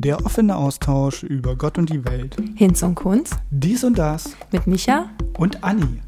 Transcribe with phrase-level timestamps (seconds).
[0.00, 2.36] Der offene Austausch über Gott und die Welt.
[2.54, 3.32] Hinz und Kunz.
[3.50, 4.36] Dies und das.
[4.52, 5.10] Mit Micha.
[5.36, 6.00] Und Anni.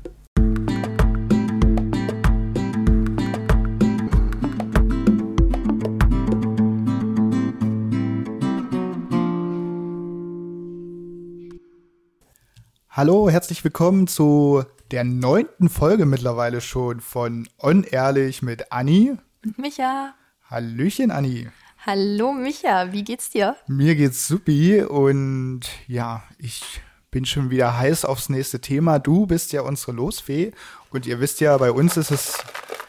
[12.91, 14.63] Hallo, herzlich willkommen zu
[14.93, 19.17] der neunten Folge mittlerweile schon von On Ehrlich mit Anni.
[19.45, 20.15] Und Micha.
[20.49, 21.49] Hallöchen, Anni.
[21.87, 22.93] Hallo, Micha.
[22.93, 23.57] Wie geht's dir?
[23.67, 28.99] Mir geht's supi und ja, ich bin schon wieder heiß aufs nächste Thema.
[28.99, 30.53] Du bist ja unsere Losfee
[30.91, 32.37] und ihr wisst ja, bei uns ist es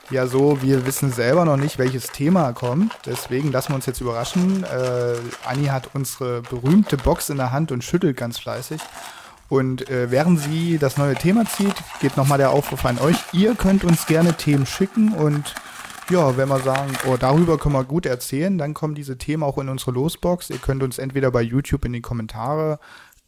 [0.09, 2.91] ja so, wir wissen selber noch nicht, welches Thema kommt.
[3.05, 4.65] Deswegen lassen wir uns jetzt überraschen.
[4.65, 8.81] Äh, Anni hat unsere berühmte Box in der Hand und schüttelt ganz fleißig.
[9.47, 13.15] Und äh, während sie das neue Thema zieht, geht nochmal der Aufruf an euch.
[13.31, 15.55] Ihr könnt uns gerne Themen schicken und
[16.11, 19.57] ja, wenn wir sagen, oh, darüber können wir gut erzählen, dann kommen diese Themen auch
[19.57, 20.49] in unsere Losbox.
[20.49, 22.81] Ihr könnt uns entweder bei YouTube in die Kommentare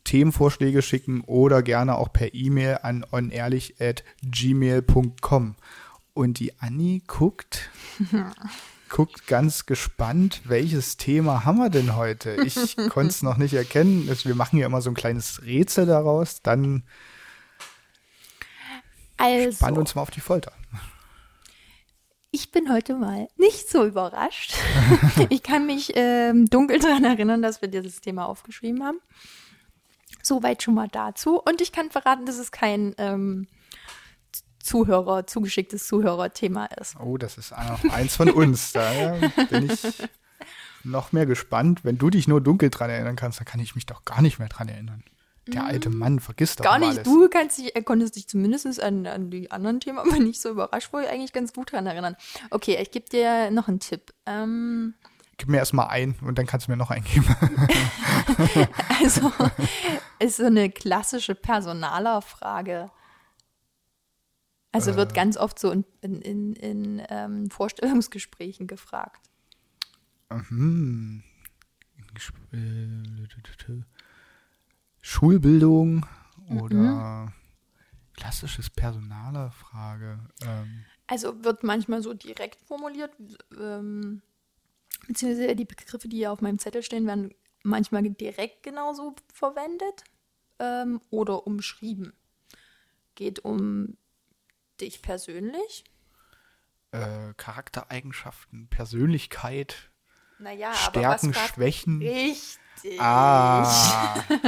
[0.03, 5.55] Themenvorschläge schicken oder gerne auch per E-Mail an onehrlich@gmail.com.
[6.13, 7.69] Und die Anni guckt
[8.89, 12.35] guckt ganz gespannt, welches Thema haben wir denn heute?
[12.43, 14.13] Ich konnte es noch nicht erkennen.
[14.23, 16.41] Wir machen ja immer so ein kleines Rätsel daraus.
[16.41, 16.83] Dann
[19.15, 20.51] also, spannen uns mal auf die Folter.
[22.35, 24.55] Ich bin heute mal nicht so überrascht.
[25.29, 28.97] ich kann mich ähm, dunkel daran erinnern, dass wir dieses Thema aufgeschrieben haben.
[30.23, 31.39] Soweit schon mal dazu.
[31.39, 33.45] Und ich kann verraten, dass es kein ähm,
[34.57, 36.95] Zuhörer, zugeschicktes Zuhörerthema ist.
[36.99, 38.71] Oh, das ist eins von uns.
[38.71, 39.15] Da
[39.51, 40.01] bin ich
[40.83, 41.85] noch mehr gespannt.
[41.85, 44.39] Wenn du dich nur dunkel dran erinnern kannst, dann kann ich mich doch gar nicht
[44.39, 45.03] mehr dran erinnern.
[45.47, 45.97] Der alte mhm.
[45.97, 46.89] Mann vergisst doch Gar nicht.
[46.89, 47.03] Alles.
[47.03, 50.89] Du kannst dich, konntest dich zumindest an, an die anderen Themen aber nicht so überrascht,
[50.91, 52.15] wo ich eigentlich ganz gut dran erinnern.
[52.49, 54.13] Okay, ich gebe dir noch einen Tipp.
[54.25, 54.93] Ähm,
[55.37, 57.25] Gib mir erstmal ein und dann kannst du mir noch eingeben.
[59.01, 59.31] also,
[60.19, 62.91] ist so eine klassische Personalerfrage.
[64.71, 69.29] Also äh, wird ganz oft so in, in, in, in ähm, Vorstellungsgesprächen gefragt.
[70.31, 71.23] Mhm.
[75.03, 76.05] Schulbildung
[76.49, 77.33] oder mhm.
[78.15, 80.17] klassisches Personalerfrage.
[80.41, 80.85] Ähm.
[81.07, 83.11] Also wird manchmal so direkt formuliert,
[83.59, 84.21] ähm,
[85.05, 90.05] beziehungsweise die Begriffe, die ja auf meinem Zettel stehen, werden manchmal direkt genauso verwendet
[90.59, 92.13] ähm, oder umschrieben.
[93.15, 93.97] Geht um
[94.79, 95.83] dich persönlich?
[96.91, 99.91] Äh, Charaktereigenschaften, Persönlichkeit,
[100.39, 102.01] naja, Stärken, Schwächen.
[102.01, 102.59] Richtig.
[102.99, 104.23] Ah.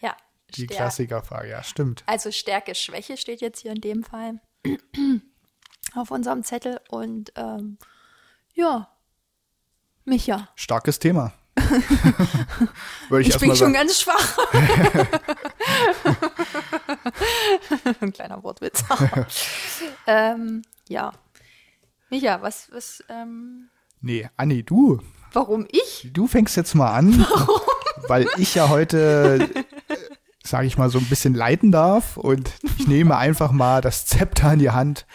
[0.00, 0.16] ja.
[0.54, 2.02] Die Stär Klassikerfrage, ja, stimmt.
[2.06, 4.40] Also Stärke, Schwäche steht jetzt hier in dem Fall
[5.94, 7.78] auf unserem Zettel und ähm,
[8.54, 8.88] ja,
[10.04, 10.48] Micha.
[10.54, 11.32] Starkes Thema.
[13.10, 14.38] ich, ich bin schon ganz schwach.
[18.00, 18.82] Ein kleiner Wortwitz.
[20.06, 21.12] ähm, ja.
[22.10, 23.68] Micha, was, was, ähm
[24.00, 25.02] Nee, Anni, du.
[25.32, 26.08] Warum ich?
[26.12, 27.26] Du fängst jetzt mal an.
[27.28, 27.60] Warum?
[28.08, 29.48] Weil ich ja heute,
[30.42, 34.52] sage ich mal, so ein bisschen leiten darf und ich nehme einfach mal das Zepter
[34.52, 35.06] in die Hand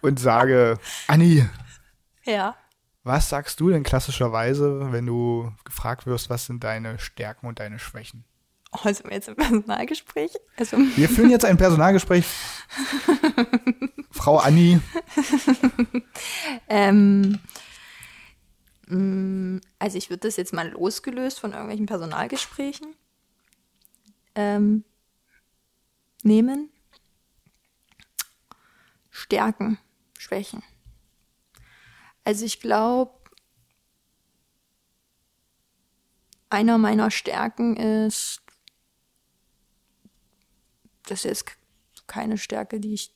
[0.00, 1.48] und sage, Anni.
[2.24, 2.56] Ja.
[3.04, 7.78] Was sagst du denn klassischerweise, wenn du gefragt wirst, was sind deine Stärken und deine
[7.78, 8.24] Schwächen?
[8.72, 10.30] Oh, sind wir jetzt im Personalgespräch?
[10.56, 12.24] Also wir führen jetzt ein Personalgespräch.
[14.10, 14.80] Frau Anni.
[16.68, 17.38] ähm,
[18.92, 22.94] also ich würde das jetzt mal losgelöst von irgendwelchen Personalgesprächen
[24.34, 24.84] ähm,
[26.22, 26.70] nehmen.
[29.10, 29.78] Stärken,
[30.18, 30.62] Schwächen.
[32.24, 33.12] Also ich glaube,
[36.50, 38.42] einer meiner Stärken ist,
[41.04, 41.46] das ist
[42.06, 43.14] keine Stärke, die ich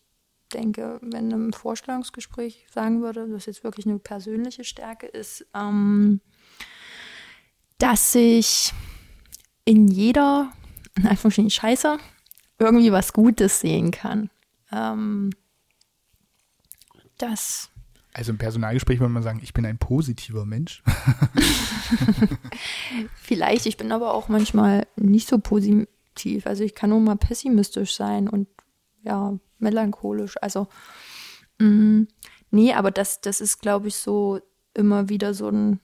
[0.48, 6.20] denke, wenn im Vorstellungsgespräch sagen würde, das jetzt wirklich eine persönliche Stärke ist, ähm,
[7.78, 8.72] dass ich
[9.64, 10.52] in jeder,
[10.96, 11.98] in Anführungsstrichen Scheiße,
[12.58, 14.30] irgendwie was Gutes sehen kann.
[14.72, 15.30] Ähm,
[17.18, 17.70] das
[18.16, 20.82] also im Personalgespräch würde man sagen, ich bin ein positiver Mensch.
[23.14, 26.46] Vielleicht, ich bin aber auch manchmal nicht so positiv.
[26.46, 28.48] Also ich kann nur mal pessimistisch sein und
[29.06, 30.36] ja, melancholisch.
[30.42, 30.68] Also,
[31.58, 32.08] mh, mm,
[32.50, 34.40] nee, aber das, das ist, glaube ich, so
[34.74, 35.80] immer wieder so ein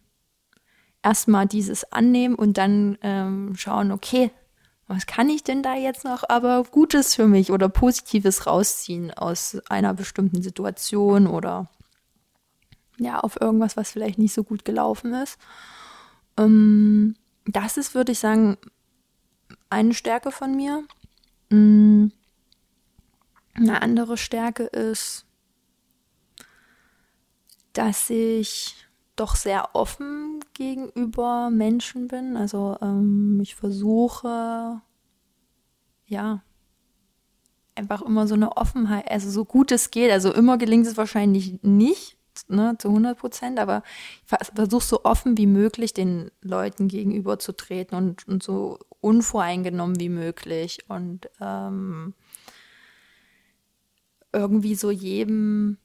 [1.03, 4.31] erstmal dieses annehmen und dann ähm, schauen, okay,
[4.87, 9.59] was kann ich denn da jetzt noch aber Gutes für mich oder Positives rausziehen aus
[9.69, 11.71] einer bestimmten Situation oder
[12.99, 15.39] ja, auf irgendwas, was vielleicht nicht so gut gelaufen ist.
[16.37, 17.17] Ähm,
[17.47, 18.59] das ist, würde ich sagen,
[19.71, 20.85] eine Stärke von mir.
[21.51, 22.09] Mm,
[23.55, 25.27] eine andere Stärke ist,
[27.73, 28.75] dass ich
[29.17, 32.37] doch sehr offen gegenüber Menschen bin.
[32.37, 34.81] Also ähm, ich versuche,
[36.07, 36.43] ja,
[37.75, 40.11] einfach immer so eine Offenheit, also so gut es geht.
[40.11, 42.17] Also immer gelingt es wahrscheinlich nicht,
[42.49, 43.83] ne, zu 100 Prozent, aber
[44.25, 49.99] ich versuche so offen wie möglich den Leuten gegenüber zu treten und, und so unvoreingenommen
[50.01, 52.15] wie möglich und ähm,
[54.33, 55.79] irgendwie so jedem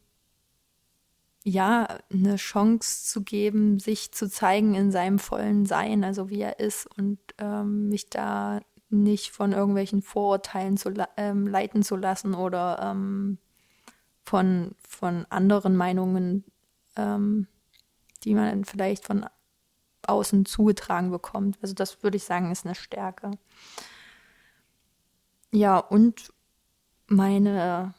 [1.44, 6.60] ja eine Chance zu geben, sich zu zeigen in seinem vollen Sein, also wie er
[6.60, 8.60] ist und ähm, mich da
[8.90, 13.38] nicht von irgendwelchen Vorurteilen zu ähm, leiten zu lassen oder ähm,
[14.24, 16.44] von, von anderen Meinungen,
[16.98, 17.48] ähm,
[18.24, 19.26] die man vielleicht von
[20.06, 21.58] außen zugetragen bekommt.
[21.62, 23.32] Also das würde ich sagen, ist eine Stärke.
[25.52, 26.34] Ja, und
[27.08, 27.94] meine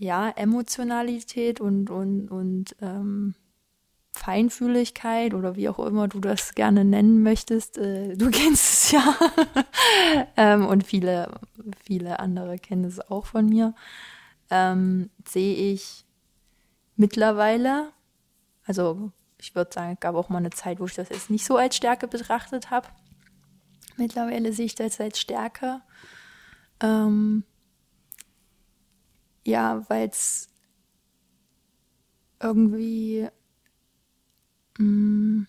[0.00, 3.34] ja, Emotionalität und, und, und ähm,
[4.14, 7.76] Feinfühligkeit oder wie auch immer du das gerne nennen möchtest.
[7.76, 9.14] Äh, du kennst es ja.
[10.38, 11.30] ähm, und viele,
[11.84, 13.74] viele andere kennen es auch von mir.
[14.48, 16.06] Ähm, sehe ich
[16.96, 17.90] mittlerweile,
[18.64, 21.44] also ich würde sagen, es gab auch mal eine Zeit, wo ich das jetzt nicht
[21.44, 22.88] so als Stärke betrachtet habe.
[23.98, 25.82] Mittlerweile sehe ich das als Stärke.
[26.82, 27.44] Ähm,
[29.44, 30.48] ja, weil es
[32.40, 33.28] irgendwie
[34.78, 35.46] mh, mm,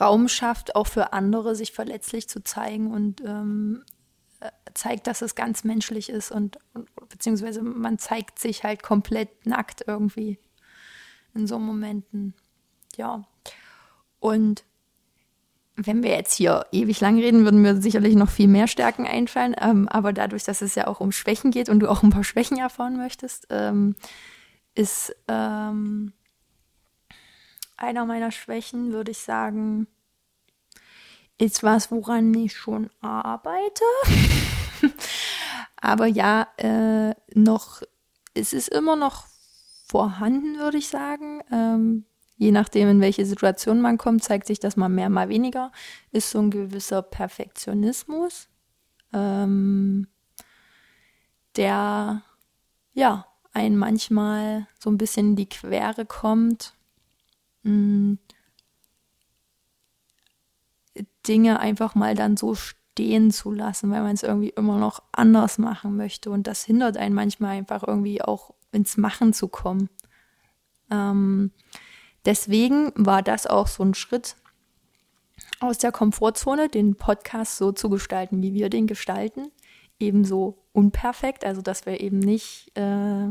[0.00, 3.82] Raum schafft, auch für andere sich verletzlich zu zeigen und ähm,
[4.40, 9.46] äh, zeigt, dass es ganz menschlich ist und, und, beziehungsweise man zeigt sich halt komplett
[9.46, 10.38] nackt irgendwie
[11.34, 12.34] in so Momenten.
[12.96, 13.24] Ja.
[14.20, 14.64] Und
[15.76, 19.54] wenn wir jetzt hier ewig lang reden, würden mir sicherlich noch viel mehr Stärken einfallen.
[19.60, 22.24] Ähm, aber dadurch, dass es ja auch um Schwächen geht und du auch ein paar
[22.24, 23.94] Schwächen erfahren möchtest, ähm,
[24.74, 26.12] ist ähm,
[27.76, 29.86] einer meiner Schwächen, würde ich sagen,
[31.38, 33.84] ist was, woran ich schon arbeite.
[35.76, 37.82] aber ja, äh, noch,
[38.32, 39.26] es ist immer noch
[39.86, 41.42] vorhanden, würde ich sagen.
[42.36, 45.72] Je nachdem, in welche Situation man kommt, zeigt sich das mal mehr, mal weniger.
[46.12, 48.48] Ist so ein gewisser Perfektionismus,
[49.12, 50.06] ähm,
[51.56, 52.22] der
[52.92, 56.74] ja einen manchmal so ein bisschen in die Quere kommt.
[57.62, 58.14] Mm,
[61.26, 65.58] Dinge einfach mal dann so stehen zu lassen, weil man es irgendwie immer noch anders
[65.58, 66.30] machen möchte.
[66.30, 69.88] Und das hindert einen manchmal einfach irgendwie auch ins Machen zu kommen.
[70.90, 71.50] Ähm,
[72.26, 74.36] deswegen war das auch so ein Schritt
[75.60, 79.50] aus der Komfortzone, den Podcast so zu gestalten, wie wir den gestalten.
[79.98, 83.28] Ebenso unperfekt, also dass wir eben nicht äh,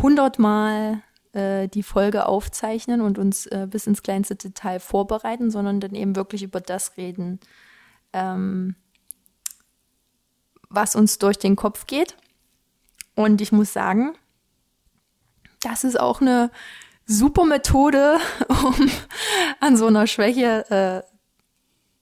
[0.00, 1.02] hundertmal
[1.32, 6.14] äh, die Folge aufzeichnen und uns äh, bis ins kleinste Detail vorbereiten, sondern dann eben
[6.14, 7.40] wirklich über das reden,
[8.12, 8.76] ähm,
[10.68, 12.16] was uns durch den Kopf geht.
[13.14, 14.12] Und ich muss sagen,
[15.60, 16.50] das ist auch eine
[17.12, 18.90] super Methode, um
[19.60, 21.04] an so einer Schwäche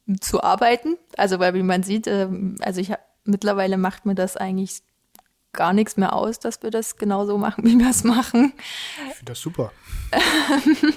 [0.07, 0.97] äh, zu arbeiten.
[1.17, 2.29] Also, weil wie man sieht, äh,
[2.61, 2.93] also ich
[3.25, 4.83] mittlerweile macht mir das eigentlich
[5.53, 8.53] gar nichts mehr aus, dass wir das genauso machen, wie wir es machen.
[9.09, 9.73] Ich finde das super.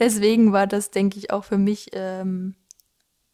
[0.00, 2.54] Deswegen war das, denke ich, auch für mich ähm,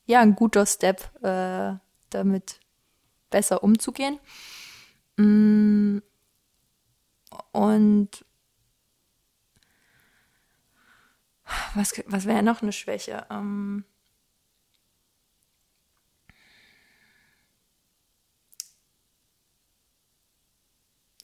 [0.07, 1.75] ja ein guter Step, äh,
[2.11, 2.61] damit
[3.31, 4.19] besser umzugehen.
[5.17, 5.99] Mm.
[7.51, 8.25] Und
[11.75, 13.27] was, was wäre noch eine Schwäche?
[13.31, 13.85] Ähm,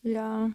[0.03, 0.51] ja.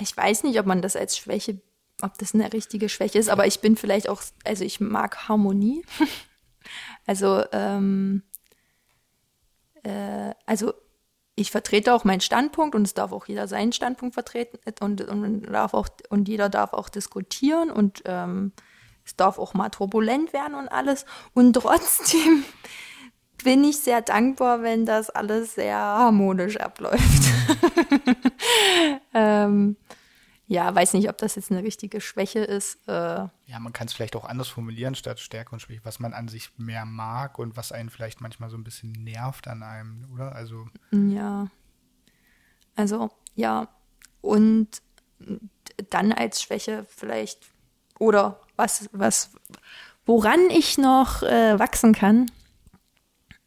[0.00, 1.60] Ich weiß nicht, ob man das als Schwäche,
[2.02, 5.84] ob das eine richtige Schwäche ist, aber ich bin vielleicht auch, also ich mag Harmonie.
[7.06, 8.22] also, ähm,
[9.82, 10.72] äh, also
[11.38, 15.42] ich vertrete auch meinen Standpunkt und es darf auch jeder seinen Standpunkt vertreten und, und,
[15.42, 18.52] darf auch, und jeder darf auch diskutieren und ähm,
[19.04, 21.06] es darf auch mal turbulent werden und alles.
[21.34, 22.44] Und trotzdem
[23.44, 27.22] bin ich sehr dankbar, wenn das alles sehr harmonisch abläuft.
[29.14, 29.76] ähm,
[30.48, 32.78] ja, weiß nicht, ob das jetzt eine richtige Schwäche ist.
[32.88, 36.14] Äh, ja, man kann es vielleicht auch anders formulieren statt Stärke und Schwäche, was man
[36.14, 40.10] an sich mehr mag und was einen vielleicht manchmal so ein bisschen nervt an einem,
[40.12, 40.34] oder?
[40.34, 40.66] Also.
[40.90, 41.48] Ja.
[42.76, 43.68] Also ja,
[44.22, 44.80] und
[45.90, 47.40] dann als Schwäche vielleicht
[47.98, 49.32] oder was, was,
[50.06, 52.30] woran ich noch äh, wachsen kann,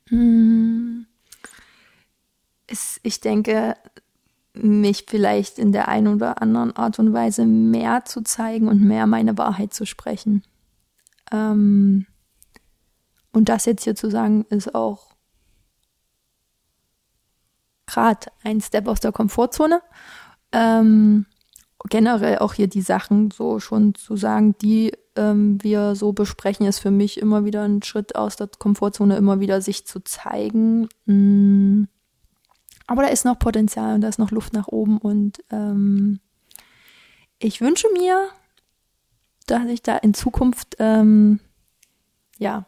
[0.10, 1.08] hm,
[2.67, 3.75] ist, ich denke,
[4.53, 9.08] mich vielleicht in der einen oder anderen Art und Weise mehr zu zeigen und mehr
[9.08, 10.43] meine Wahrheit zu sprechen.
[11.31, 12.05] Ähm,
[13.31, 15.15] und das jetzt hier zu sagen, ist auch
[17.86, 19.81] gerade ein Step aus der Komfortzone.
[20.51, 21.25] Ähm,
[21.89, 26.79] generell auch hier die Sachen so schon zu sagen, die ähm, wir so besprechen, ist
[26.79, 30.88] für mich immer wieder ein Schritt aus der Komfortzone, immer wieder sich zu zeigen.
[31.05, 31.86] Mm.
[32.92, 36.20] Aber da ist noch Potenzial und da ist noch Luft nach oben und ähm,
[37.40, 38.28] ich wünsche mir,
[39.48, 41.40] dass ich da in Zukunft ähm,
[42.38, 42.66] ja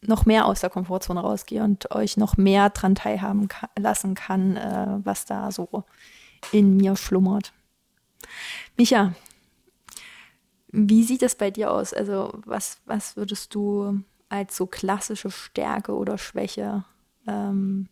[0.00, 4.56] noch mehr aus der Komfortzone rausgehe und euch noch mehr dran teilhaben ka lassen kann,
[4.56, 5.84] äh, was da so
[6.50, 7.52] in mir schlummert.
[8.78, 9.12] Micha,
[10.68, 11.92] wie sieht es bei dir aus?
[11.92, 16.84] Also was, was würdest du als so klassische Stärke oder Schwäche
[17.26, 17.90] ähm,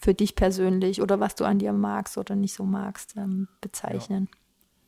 [0.00, 4.28] für dich persönlich oder was du an dir magst oder nicht so magst ähm, bezeichnen?
[4.30, 4.38] Ja.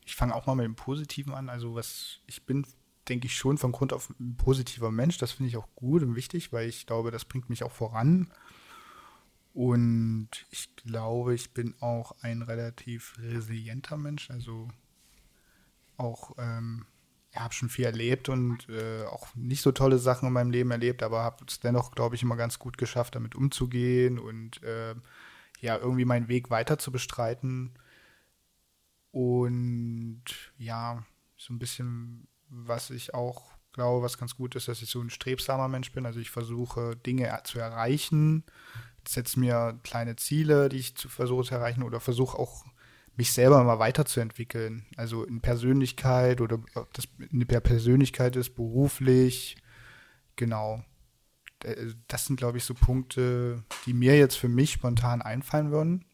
[0.07, 1.49] Ich fange auch mal mit dem Positiven an.
[1.49, 2.67] Also was ich bin,
[3.09, 5.19] denke ich schon von Grund auf ein positiver Mensch.
[5.19, 8.31] Das finde ich auch gut und wichtig, weil ich glaube, das bringt mich auch voran.
[9.55, 14.31] Und ich glaube, ich bin auch ein relativ resilienter Mensch.
[14.31, 14.69] Also
[15.97, 16.87] auch, ähm,
[17.35, 20.71] ja, habe schon viel erlebt und äh, auch nicht so tolle Sachen in meinem Leben
[20.71, 24.95] erlebt, aber habe es dennoch, glaube ich, immer ganz gut geschafft, damit umzugehen und äh,
[25.61, 27.75] ja, irgendwie meinen Weg weiter zu bestreiten.
[29.11, 30.25] Und
[30.59, 31.05] ja,
[31.37, 35.11] so ein bisschen, was ich auch glaube, was ganz gut ist, dass ich so ein
[35.11, 36.07] strebsamer Mensch bin.
[36.07, 38.45] Also ich versuche Dinge zu erreichen
[39.09, 42.65] setze mir kleine Ziele, die ich zu versuche zu erreichen oder versuche auch
[43.17, 44.87] mich selber mal weiterzuentwickeln.
[44.97, 49.57] Also in Persönlichkeit oder ob das in der Persönlichkeit ist, beruflich.
[50.37, 50.85] Genau.
[52.09, 56.05] Das sind, glaube ich, so Punkte, die mir jetzt für mich spontan einfallen würden.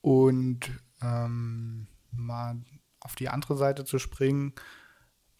[0.00, 0.70] Und
[1.02, 2.56] ähm, mal
[3.00, 4.54] auf die andere Seite zu springen,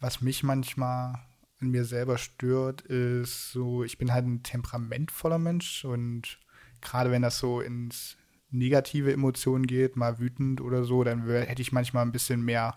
[0.01, 1.21] was mich manchmal
[1.61, 6.39] an mir selber stört, ist so, ich bin halt ein temperamentvoller Mensch und
[6.81, 8.17] gerade wenn das so ins
[8.53, 12.77] negative Emotionen geht, mal wütend oder so, dann hätte ich manchmal ein bisschen mehr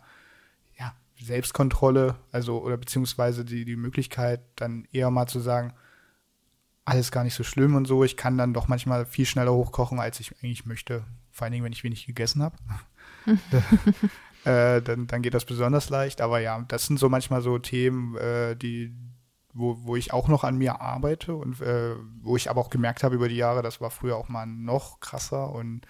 [0.80, 5.74] ja, Selbstkontrolle, also oder beziehungsweise die, die Möglichkeit, dann eher mal zu sagen,
[6.86, 8.04] alles gar nicht so schlimm und so.
[8.04, 11.04] Ich kann dann doch manchmal viel schneller hochkochen, als ich eigentlich möchte.
[11.32, 12.56] Vor allen Dingen, wenn ich wenig gegessen habe.
[14.46, 16.22] äh, dann, dann geht das besonders leicht.
[16.22, 18.94] Aber ja, das sind so manchmal so Themen, äh, die,
[19.56, 23.04] wo, wo ich auch noch an mir arbeite und äh, wo ich aber auch gemerkt
[23.04, 25.82] habe über die Jahre, das war früher auch mal noch krasser und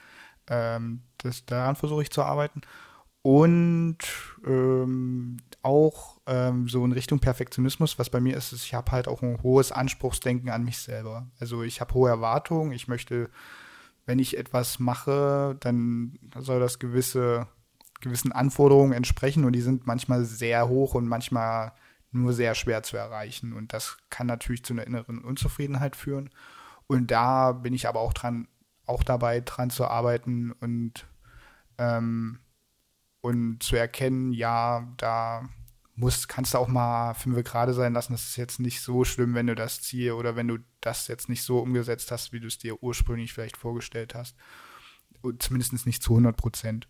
[0.48, 2.62] ähm, das, daran versuche ich zu arbeiten.
[3.24, 3.98] Und
[4.46, 9.08] ähm, auch ähm, so in Richtung Perfektionismus, was bei mir ist, ist ich habe halt
[9.08, 11.26] auch ein hohes Anspruchsdenken an mich selber.
[11.40, 13.32] Also ich habe hohe Erwartungen, ich möchte,
[14.06, 17.48] wenn ich etwas mache, dann soll das gewisse
[18.02, 21.72] gewissen Anforderungen entsprechen und die sind manchmal sehr hoch und manchmal
[22.16, 23.54] nur sehr schwer zu erreichen.
[23.54, 26.30] Und das kann natürlich zu einer inneren Unzufriedenheit führen.
[26.88, 28.48] Und da bin ich aber auch dran,
[28.86, 31.06] auch dabei, dran zu arbeiten und,
[31.78, 32.40] ähm,
[33.22, 35.50] und zu erkennen, ja, da
[35.96, 38.14] muss, kannst du auch mal fünf gerade sein lassen.
[38.14, 41.30] Das ist jetzt nicht so schlimm, wenn du das Ziel oder wenn du das jetzt
[41.30, 44.36] nicht so umgesetzt hast, wie du es dir ursprünglich vielleicht vorgestellt hast.
[45.22, 46.88] Und zumindest nicht zu 100 Prozent.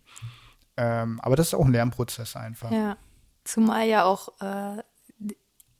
[0.76, 2.70] Ähm, aber das ist auch ein Lernprozess einfach.
[2.70, 2.98] Ja,
[3.44, 4.82] zumal ja auch äh,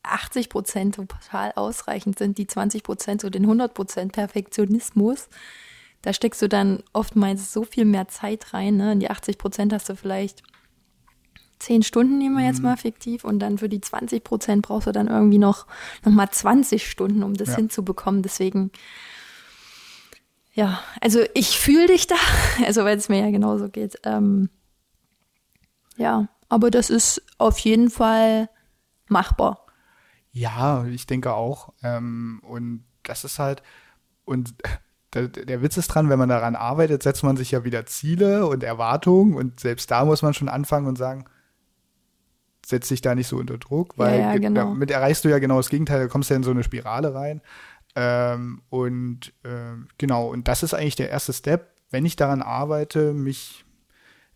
[0.06, 5.28] 80 Prozent total ausreichend sind, die 20 Prozent so den 100 Prozent Perfektionismus.
[6.02, 8.76] Da steckst du dann oftmals so viel mehr Zeit rein.
[8.76, 8.92] Ne?
[8.92, 10.42] In die 80 Prozent hast du vielleicht
[11.58, 12.66] 10 Stunden, nehmen wir jetzt mhm.
[12.66, 15.66] mal fiktiv, und dann für die 20 Prozent brauchst du dann irgendwie noch,
[16.04, 17.56] noch mal 20 Stunden, um das ja.
[17.56, 18.22] hinzubekommen.
[18.22, 18.70] Deswegen,
[20.52, 22.16] ja, also ich fühle dich da,
[22.66, 23.98] also weil es mir ja genauso geht.
[24.04, 24.50] Ähm,
[25.96, 28.48] ja, aber das ist auf jeden Fall
[29.08, 29.65] machbar.
[30.36, 31.72] Ja, ich denke auch.
[31.82, 33.62] Ähm, und das ist halt,
[34.26, 34.54] und
[35.14, 38.46] der, der, Witz ist dran, wenn man daran arbeitet, setzt man sich ja wieder Ziele
[38.46, 41.24] und Erwartungen und selbst da muss man schon anfangen und sagen,
[42.66, 44.64] setz dich da nicht so unter Druck, weil ja, ja, genau.
[44.64, 47.40] damit erreichst du ja genau das Gegenteil, du kommst ja in so eine Spirale rein.
[47.94, 53.14] Ähm, und äh, genau, und das ist eigentlich der erste Step, wenn ich daran arbeite,
[53.14, 53.64] mich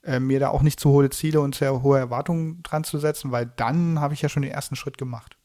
[0.03, 3.33] äh, mir da auch nicht zu hohe Ziele und sehr hohe Erwartungen dran zu setzen,
[3.33, 5.37] weil dann habe ich ja schon den ersten Schritt gemacht.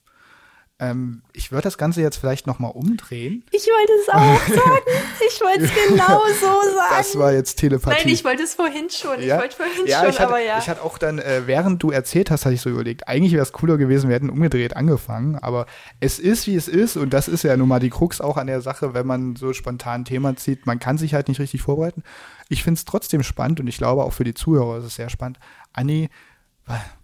[0.77, 3.45] Ähm, ich würde das Ganze jetzt vielleicht nochmal umdrehen.
[3.51, 4.81] Ich wollte es auch sagen.
[5.25, 6.95] Ich wollte es genau so sagen.
[6.97, 8.03] Das war jetzt Telepathie.
[8.03, 9.21] Nein, ich wollte es vorhin schon.
[9.21, 9.35] Ja?
[9.35, 10.57] Ich wollte vorhin ja, schon, ich hatte, aber ja.
[10.59, 13.43] Ich hatte auch dann, äh, während du erzählt hast, hatte ich so überlegt, eigentlich wäre
[13.43, 15.65] es cooler gewesen, wir hätten umgedreht angefangen, aber
[16.01, 18.47] es ist, wie es ist und das ist ja nun mal die Krux auch an
[18.47, 21.61] der Sache, wenn man so spontan ein Thema zieht, man kann sich halt nicht richtig
[21.61, 22.03] vorbereiten.
[22.49, 25.09] Ich finde es trotzdem spannend und ich glaube auch für die Zuhörer ist es sehr
[25.09, 25.39] spannend.
[25.71, 26.09] Anni,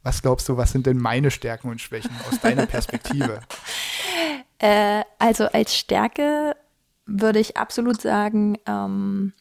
[0.04, 3.42] was glaubst du, was sind denn meine Stärken und Schwächen aus deiner Perspektive?
[4.64, 6.56] Äh, also als Stärke
[7.08, 9.34] würde ich absolut sagen, ähm,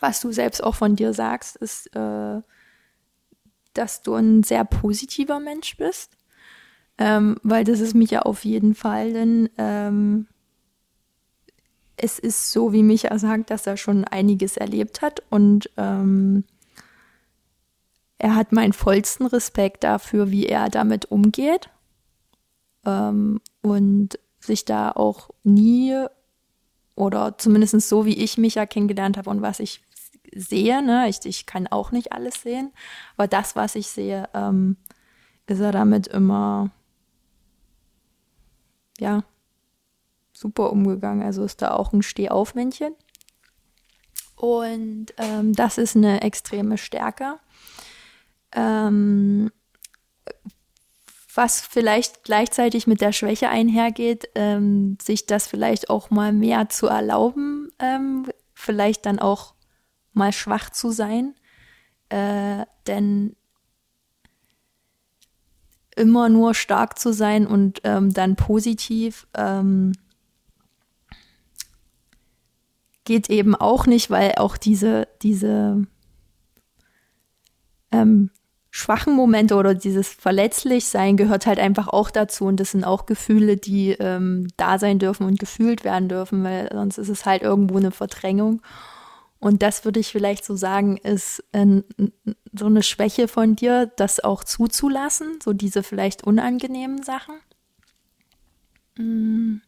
[0.00, 2.40] was du selbst auch von dir sagst, ist, äh,
[3.74, 6.16] dass du ein sehr positiver Mensch bist.
[6.96, 10.26] Ähm, weil das ist Micha auf jeden Fall, denn ähm,
[11.96, 16.44] es ist so, wie Micha sagt, dass er schon einiges erlebt hat und ähm,
[18.18, 21.70] er hat meinen vollsten Respekt dafür, wie er damit umgeht
[22.84, 26.06] ähm, und sich da auch nie
[26.94, 29.82] oder zumindest so, wie ich mich ja kennengelernt habe und was ich
[30.34, 32.72] sehe, ne, ich, ich kann auch nicht alles sehen,
[33.16, 34.76] aber das, was ich sehe, ähm,
[35.46, 36.70] ist er damit immer,
[38.98, 39.24] ja,
[40.32, 41.22] super umgegangen.
[41.22, 42.94] Also ist da auch ein Stehaufmännchen.
[44.36, 47.38] Und ähm, das ist eine extreme Stärke.
[48.54, 49.50] Ähm,
[51.34, 56.86] was vielleicht gleichzeitig mit der Schwäche einhergeht, ähm, sich das vielleicht auch mal mehr zu
[56.86, 59.54] erlauben, ähm, vielleicht dann auch
[60.12, 61.34] mal schwach zu sein.
[62.08, 63.34] Äh, denn
[65.96, 69.92] immer nur stark zu sein und ähm, dann positiv ähm,
[73.04, 75.86] geht eben auch nicht, weil auch diese, diese
[77.92, 78.30] ähm,
[78.76, 83.56] schwachen Momente oder dieses Verletzlichsein gehört halt einfach auch dazu und das sind auch Gefühle,
[83.56, 87.76] die ähm, da sein dürfen und gefühlt werden dürfen, weil sonst ist es halt irgendwo
[87.78, 88.62] eine Verdrängung.
[89.38, 91.84] Und das würde ich vielleicht so sagen, ist ähm,
[92.52, 97.36] so eine Schwäche von dir, das auch zuzulassen, so diese vielleicht unangenehmen Sachen.
[98.96, 99.60] Mm.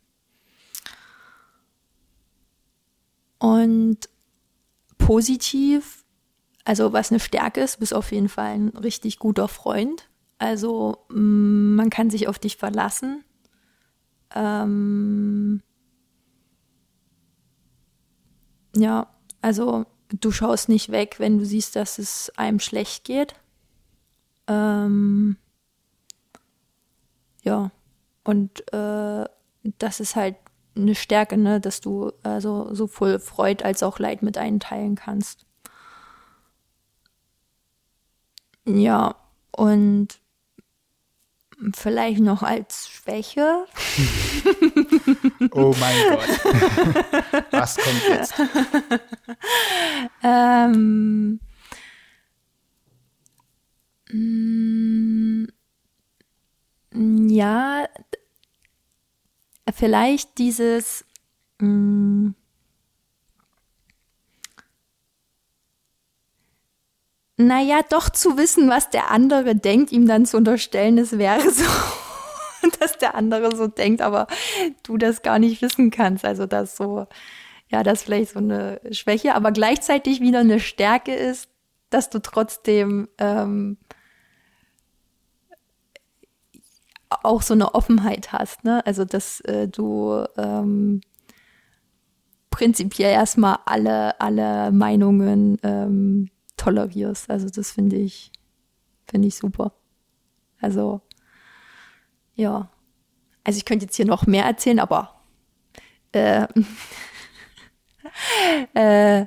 [3.39, 3.99] Und
[4.99, 6.06] positiv
[6.67, 10.09] also was eine Stärke ist, bist auf jeden Fall ein richtig guter Freund.
[10.39, 13.25] Also mm, man kann sich auf dich verlassen.
[14.35, 15.63] Ähm
[18.75, 19.07] ja,
[19.43, 23.37] also du schaust nicht weg, wenn du siehst, dass es einem schlecht geht.
[24.49, 25.37] Ähm
[27.43, 27.71] ja,
[28.25, 29.25] und äh,
[29.79, 30.35] das ist halt
[30.75, 35.46] eine Stärke, ne, dass du also sowohl Freud als auch Leid mit einteilen kannst.
[38.67, 39.15] Ja,
[39.53, 40.09] und
[41.75, 43.67] vielleicht noch als Schwäche.
[45.53, 47.45] oh mein Gott.
[47.53, 48.35] Was kommt jetzt?
[50.23, 51.41] ähm,
[54.11, 55.47] mm,
[57.29, 57.89] ja,
[59.75, 61.05] vielleicht dieses
[61.61, 62.35] mh,
[67.37, 71.65] naja, doch zu wissen, was der andere denkt, ihm dann zu unterstellen, es wäre so,
[72.81, 74.27] dass der andere so denkt, aber
[74.83, 76.25] du das gar nicht wissen kannst.
[76.25, 77.07] Also das so,
[77.69, 81.51] ja, das vielleicht so eine Schwäche, aber gleichzeitig wieder eine Stärke ist,
[81.91, 83.77] dass du trotzdem ähm,
[87.23, 88.85] auch so eine Offenheit hast, ne?
[88.87, 91.01] Also dass äh, du ähm,
[92.51, 96.31] prinzipiell erstmal alle, alle Meinungen ähm,
[96.67, 97.31] tolerierst.
[97.31, 98.33] Also das finde ich,
[99.07, 99.73] finde ich super.
[100.61, 101.01] Also,
[102.35, 102.69] ja.
[103.45, 105.21] Also ich könnte jetzt hier noch mehr erzählen, aber
[106.13, 106.47] äh,
[108.75, 109.27] äh,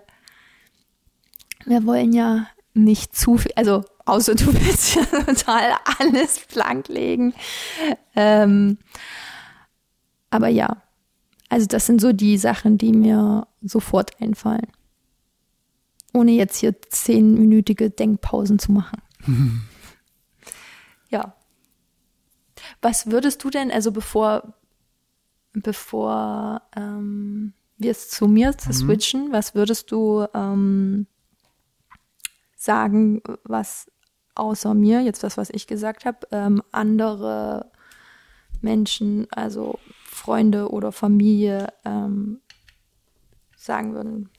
[1.66, 7.34] wir wollen ja nicht zu viel, also außer du willst ja total alles blank legen.
[8.16, 8.80] Ähm,
[10.30, 10.84] aber ja,
[11.48, 14.68] also das sind so die Sachen, die mir sofort einfallen
[16.20, 19.02] ohne jetzt hier zehnminütige Denkpausen zu machen.
[21.12, 21.34] Ja.
[22.84, 24.54] Was würdest du denn, also bevor,
[25.54, 28.74] bevor ähm, wir es zu mir zu mhm.
[28.74, 31.08] switchen, was würdest du ähm,
[32.56, 33.92] sagen, was
[34.36, 37.72] außer mir, jetzt das, was ich gesagt habe, ähm, andere
[38.62, 42.40] Menschen, also Freunde oder Familie ähm,
[43.56, 44.30] sagen würden,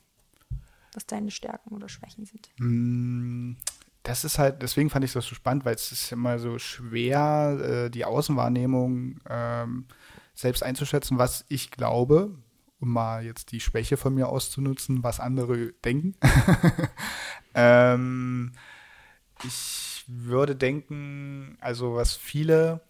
[0.94, 2.50] was deine Stärken oder Schwächen sind?
[2.58, 3.54] Mm,
[4.02, 7.58] das ist halt, deswegen fand ich das so spannend, weil es ist immer so schwer,
[7.60, 9.86] äh, die Außenwahrnehmung ähm,
[10.34, 12.34] selbst einzuschätzen, was ich glaube,
[12.80, 16.14] um mal jetzt die Schwäche von mir auszunutzen, was andere denken.
[17.54, 18.52] ähm,
[19.44, 22.80] ich würde denken, also was viele,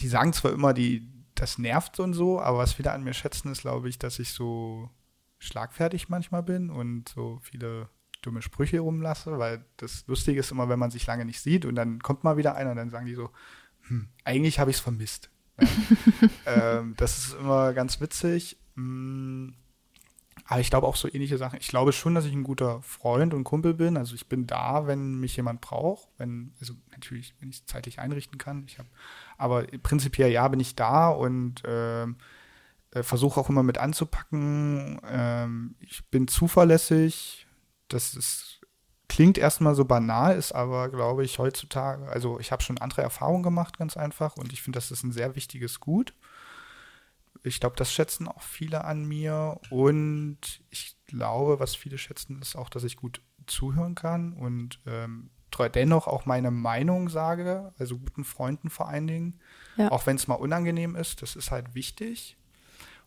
[0.00, 3.14] die sagen zwar immer, die, das nervt so und so, aber was viele an mir
[3.14, 4.90] schätzen, ist, glaube ich, dass ich so
[5.44, 7.88] schlagfertig manchmal bin und so viele
[8.22, 11.74] dumme Sprüche rumlasse, weil das Lustige ist immer, wenn man sich lange nicht sieht und
[11.74, 13.30] dann kommt mal wieder einer und dann sagen die so,
[13.88, 15.30] hm, eigentlich habe ich es vermisst.
[15.60, 15.68] Ja.
[16.78, 18.58] ähm, das ist immer ganz witzig.
[18.76, 19.54] Hm,
[20.46, 21.58] aber ich glaube auch so ähnliche Sachen.
[21.58, 23.96] Ich glaube schon, dass ich ein guter Freund und Kumpel bin.
[23.96, 26.08] Also ich bin da, wenn mich jemand braucht.
[26.18, 28.64] Wenn, also natürlich, wenn ich es zeitlich einrichten kann.
[28.66, 28.86] Ich hab,
[29.38, 32.16] aber prinzipiell ja, bin ich da und ähm,
[32.94, 35.00] äh, versuche auch immer mit anzupacken.
[35.06, 37.46] Ähm, ich bin zuverlässig.
[37.88, 38.60] Das ist,
[39.08, 43.42] klingt erstmal so banal, ist aber, glaube ich, heutzutage, also ich habe schon andere Erfahrungen
[43.42, 44.36] gemacht, ganz einfach.
[44.36, 46.14] Und ich finde, das ist ein sehr wichtiges Gut
[47.44, 49.60] ich glaube, das schätzen auch viele an mir.
[49.70, 50.38] Und
[50.70, 55.30] ich glaube, was viele schätzen, ist auch, dass ich gut zuhören kann und ähm,
[55.74, 59.40] dennoch auch meine Meinung sage, also guten Freunden vor allen Dingen.
[59.76, 59.92] Ja.
[59.92, 62.38] Auch wenn es mal unangenehm ist, das ist halt wichtig.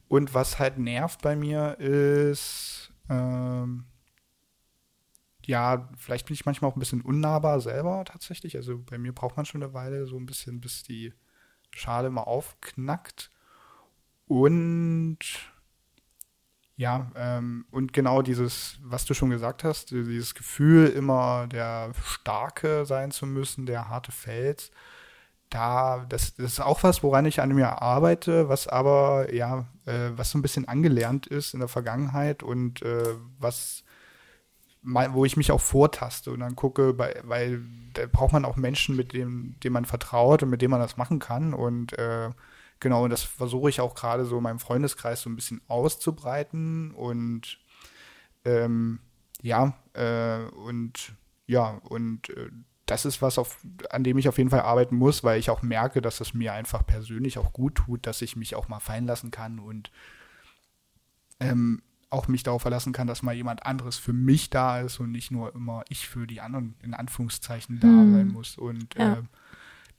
[0.08, 3.86] Und was halt nervt bei mir ist, ähm,
[5.46, 8.56] ja, vielleicht bin ich manchmal auch ein bisschen unnahbar selber tatsächlich.
[8.58, 11.14] Also bei mir braucht man schon eine Weile so ein bisschen, bis die
[11.72, 13.32] Schale mal aufknackt.
[14.28, 15.20] Und
[16.76, 22.86] ja, ähm, und genau dieses, was du schon gesagt hast, dieses Gefühl, immer der Starke
[22.86, 24.70] sein zu müssen, der harte Fels,
[25.50, 30.12] da, das, das ist auch was, woran ich an mir arbeite, was aber, ja, äh,
[30.16, 33.84] was so ein bisschen angelernt ist in der Vergangenheit und äh, was,
[34.84, 37.62] wo ich mich auch vortaste und dann gucke, bei, weil
[37.94, 40.98] da braucht man auch Menschen, mit dem, dem man vertraut und mit dem man das
[40.98, 42.30] machen kann und äh,
[42.80, 46.92] Genau, und das versuche ich auch gerade so in meinem Freundeskreis so ein bisschen auszubreiten
[46.92, 47.58] und
[48.46, 49.00] ähm,
[49.42, 51.14] ja, äh, und
[51.48, 52.50] ja, und äh,
[52.88, 55.62] das ist was, auf, an dem ich auf jeden Fall arbeiten muss, weil ich auch
[55.62, 59.06] merke, dass es mir einfach persönlich auch gut tut, dass ich mich auch mal fallen
[59.06, 59.92] lassen kann und
[61.40, 65.12] ähm, auch mich darauf verlassen kann, dass mal jemand anderes für mich da ist und
[65.12, 68.14] nicht nur immer ich für die anderen in Anführungszeichen da hm.
[68.14, 68.58] sein muss.
[68.58, 69.14] Und ja.
[69.16, 69.24] äh,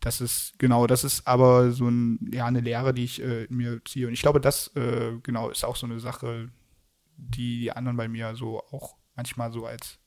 [0.00, 3.84] das ist, genau, das ist aber so ein, ja, eine Lehre, die ich äh, mir
[3.84, 4.06] ziehe.
[4.06, 6.48] Und ich glaube, das, äh, genau, ist auch so eine Sache,
[7.18, 9.98] die die anderen bei mir so auch manchmal so als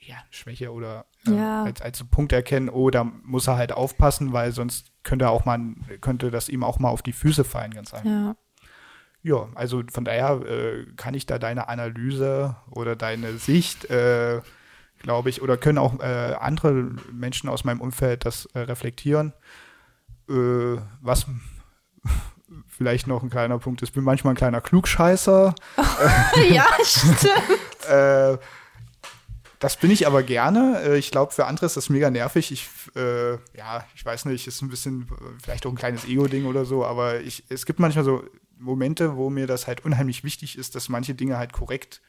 [0.00, 1.64] ja, Schwäche oder äh, ja.
[1.64, 5.44] als, als Punkt erkennen, oh, da muss er halt aufpassen, weil sonst könnte er auch
[5.44, 5.60] mal,
[6.00, 8.10] könnte das ihm auch mal auf die Füße fallen, ganz einfach.
[8.10, 8.36] Ja.
[9.22, 14.40] Ja, also von daher äh, kann ich da deine Analyse oder deine Sicht äh,
[15.00, 19.32] glaube ich, oder können auch äh, andere Menschen aus meinem Umfeld das äh, reflektieren.
[20.28, 21.26] Äh, was
[22.68, 25.54] vielleicht noch ein kleiner Punkt ist, ich bin manchmal ein kleiner Klugscheißer.
[26.50, 27.28] ja, stimmt.
[29.60, 30.80] Äh, das bin ich aber gerne.
[30.82, 32.50] Äh, ich glaube, für andere ist das mega nervig.
[32.50, 35.08] Ich, äh, ja, ich weiß nicht, ist ein bisschen
[35.42, 38.24] vielleicht auch ein kleines Ego-Ding oder so, aber ich, es gibt manchmal so
[38.58, 42.02] Momente, wo mir das halt unheimlich wichtig ist, dass manche Dinge halt korrekt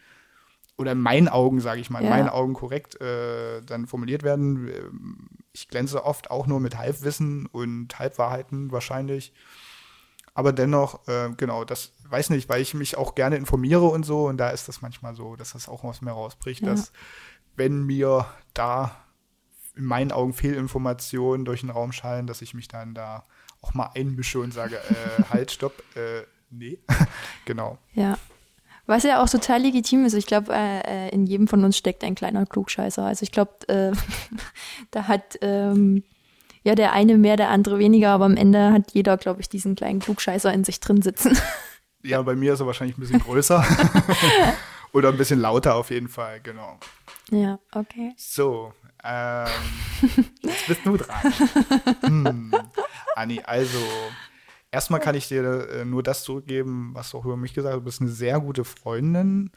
[0.77, 5.29] oder in meinen Augen, sage ich mal, in meinen Augen korrekt äh, dann formuliert werden.
[5.53, 9.31] Ich glänze oft auch nur mit Halbwissen und Halbwahrheiten wahrscheinlich.
[10.33, 14.27] Aber dennoch, äh, genau, das weiß nicht, weil ich mich auch gerne informiere und so.
[14.27, 16.69] Und da ist das manchmal so, dass das auch aus mir rausbricht, ja.
[16.69, 16.91] dass
[17.55, 18.95] wenn mir da
[19.75, 23.25] in meinen Augen Fehlinformationen durch den Raum schallen, dass ich mich dann da
[23.61, 26.79] auch mal einmische und sage, äh, halt, stopp, äh, nee.
[27.45, 27.77] genau.
[27.93, 28.17] Ja,
[28.85, 30.13] was ja auch total legitim ist.
[30.13, 33.03] Ich glaube, äh, äh, in jedem von uns steckt ein kleiner Klugscheißer.
[33.03, 33.91] Also ich glaube, äh,
[34.91, 36.03] da hat ähm,
[36.63, 39.75] ja der eine mehr, der andere weniger, aber am Ende hat jeder, glaube ich, diesen
[39.75, 41.37] kleinen Klugscheißer in sich drin sitzen.
[42.03, 43.63] Ja, bei mir ist er wahrscheinlich ein bisschen größer.
[44.93, 46.79] Oder ein bisschen lauter auf jeden Fall, genau.
[47.31, 48.13] Ja, okay.
[48.17, 49.47] So, ähm,
[50.41, 51.33] jetzt bist du dran.
[52.01, 52.55] Hm.
[53.15, 53.79] Anni, also
[54.73, 57.81] Erstmal kann ich dir äh, nur das zurückgeben, was du auch über mich gesagt hast.
[57.81, 59.51] Du bist eine sehr gute Freundin.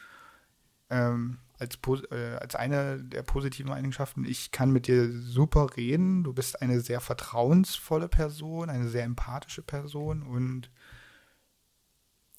[0.90, 1.78] Ähm, als,
[2.10, 4.24] äh, als eine der positiven Eigenschaften.
[4.24, 6.24] Ich kann mit dir super reden.
[6.24, 10.70] Du bist eine sehr vertrauensvolle Person, eine sehr empathische Person und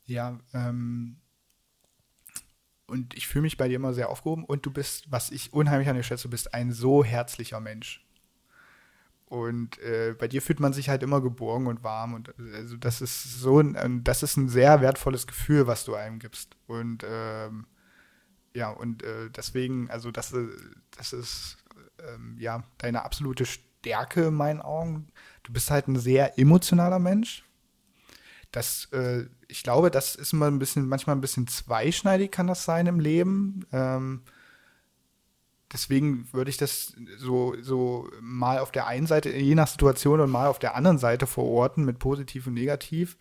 [0.03, 1.17] ja, ähm,
[2.87, 5.89] und ich fühle mich bei dir immer sehr aufgehoben und du bist, was ich unheimlich
[5.89, 8.05] an dir schätze, du bist ein so herzlicher Mensch.
[9.27, 12.13] Und äh, bei dir fühlt man sich halt immer geborgen und warm.
[12.13, 16.19] Und also das ist so ein, das ist ein sehr wertvolles Gefühl, was du einem
[16.19, 16.55] gibst.
[16.67, 17.65] Und ähm,
[18.53, 20.33] ja, und äh, deswegen, also das,
[20.95, 21.57] das ist
[21.99, 25.07] ähm, ja deine absolute Stärke in meinen Augen.
[25.43, 27.43] Du bist halt ein sehr emotionaler Mensch.
[28.51, 32.65] das, äh, ich glaube, das ist immer ein bisschen, manchmal ein bisschen zweischneidig kann das
[32.65, 33.65] sein im Leben.
[33.71, 34.21] Ähm,
[35.71, 40.31] deswegen würde ich das so, so mal auf der einen Seite, je nach Situation und
[40.31, 43.17] mal auf der anderen Seite verorten mit positiv und negativ.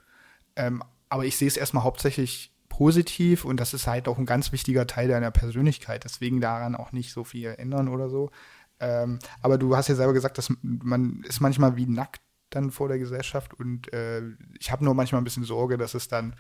[0.57, 4.51] Ähm, aber ich sehe es erstmal hauptsächlich positiv und das ist halt auch ein ganz
[4.51, 6.05] wichtiger Teil deiner Persönlichkeit.
[6.05, 8.31] Deswegen daran auch nicht so viel ändern oder so.
[8.81, 12.21] Ähm, aber du hast ja selber gesagt, dass man ist manchmal wie nackt
[12.55, 14.23] dann vor der Gesellschaft und äh,
[14.59, 16.37] ich habe nur manchmal ein bisschen Sorge, dass es dann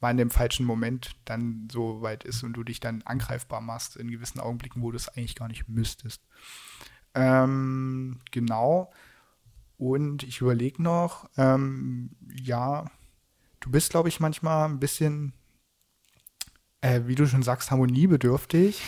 [0.00, 3.96] mal in dem falschen Moment dann so weit ist und du dich dann angreifbar machst
[3.96, 6.22] in gewissen Augenblicken, wo du es eigentlich gar nicht müsstest.
[7.14, 8.92] Ähm, genau.
[9.78, 12.90] Und ich überlege noch, ähm, ja,
[13.60, 15.32] du bist, glaube ich, manchmal ein bisschen
[16.86, 18.80] äh, wie du schon sagst, harmoniebedürftig.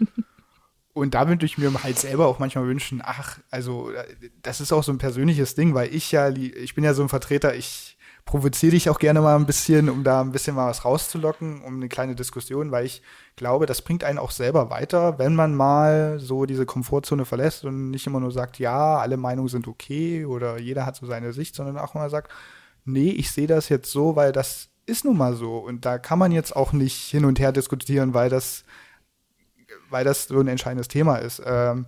[0.92, 3.90] Und da würde ich mir halt selber auch manchmal wünschen, ach, also
[4.42, 7.08] das ist auch so ein persönliches Ding, weil ich ja, ich bin ja so ein
[7.08, 10.84] Vertreter, ich provoziere dich auch gerne mal ein bisschen, um da ein bisschen mal was
[10.84, 13.02] rauszulocken, um eine kleine Diskussion, weil ich
[13.36, 17.90] glaube, das bringt einen auch selber weiter, wenn man mal so diese Komfortzone verlässt und
[17.90, 21.54] nicht immer nur sagt, ja, alle Meinungen sind okay oder jeder hat so seine Sicht,
[21.54, 22.30] sondern auch mal sagt,
[22.84, 25.58] nee, ich sehe das jetzt so, weil das ist nun mal so.
[25.58, 28.64] Und da kann man jetzt auch nicht hin und her diskutieren, weil das,
[29.90, 31.42] weil das so ein entscheidendes Thema ist.
[31.44, 31.86] Ähm,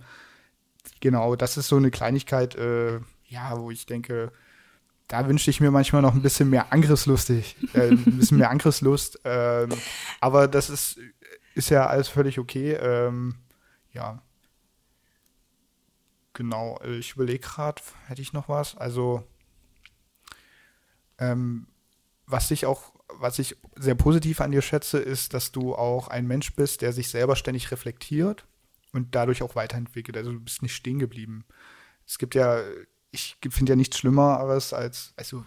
[0.99, 4.31] genau, das ist so eine Kleinigkeit, äh, ja, wo ich denke,
[5.07, 9.19] da wünschte ich mir manchmal noch ein bisschen mehr Angriffslustig, äh, ein bisschen mehr Angriffslust.
[9.25, 9.69] Ähm,
[10.19, 10.99] aber das ist,
[11.55, 12.73] ist ja alles völlig okay.
[12.73, 13.35] Ähm,
[13.91, 14.21] ja.
[16.33, 18.75] Genau, äh, ich überlege gerade, hätte ich noch was?
[18.75, 19.23] Also,
[21.19, 21.67] ähm,
[22.25, 26.27] was ich auch, was ich sehr positiv an dir schätze, ist, dass du auch ein
[26.27, 28.45] Mensch bist, der sich selber ständig reflektiert
[28.91, 30.17] und dadurch auch weiterentwickelt.
[30.17, 31.45] Also du bist nicht stehen geblieben.
[32.05, 32.59] Es gibt ja,
[33.11, 35.45] ich finde ja nichts Schlimmeres als, also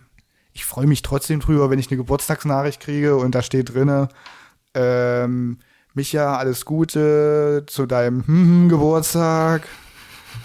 [0.53, 4.09] ich freue mich trotzdem drüber, wenn ich eine Geburtstagsnachricht kriege und da steht drinne,
[4.75, 5.59] ähm,
[5.95, 9.67] Micha, alles Gute zu deinem hm, hm, Geburtstag.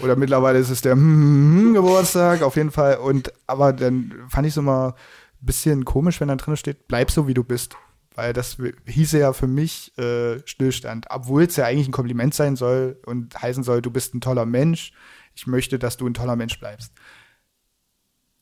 [0.00, 2.96] Oder mittlerweile ist es der hm, hm, Geburtstag, auf jeden Fall.
[2.96, 4.94] Und aber dann fand ich es immer
[5.42, 7.76] bisschen komisch, wenn da drin steht, bleib so wie du bist.
[8.14, 11.06] Weil das hieße ja für mich äh, Stillstand.
[11.10, 14.44] Obwohl es ja eigentlich ein Kompliment sein soll und heißen soll, du bist ein toller
[14.44, 14.92] Mensch.
[15.34, 16.92] Ich möchte, dass du ein toller Mensch bleibst.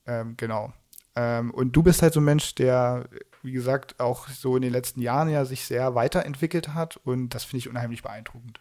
[0.06, 0.72] Ähm, genau.
[1.14, 3.08] Ähm, und du bist halt so ein Mensch, der,
[3.42, 7.44] wie gesagt, auch so in den letzten Jahren ja sich sehr weiterentwickelt hat und das
[7.44, 8.60] finde ich unheimlich beeindruckend.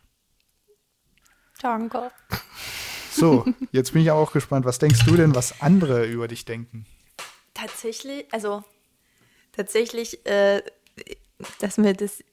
[1.62, 2.12] Danke.
[3.12, 4.66] So, jetzt bin ich auch gespannt.
[4.66, 6.86] Was denkst du denn, was andere über dich denken?
[7.60, 8.64] Tatsächlich, also
[9.52, 10.62] tatsächlich, äh,
[11.60, 12.24] dass mir das,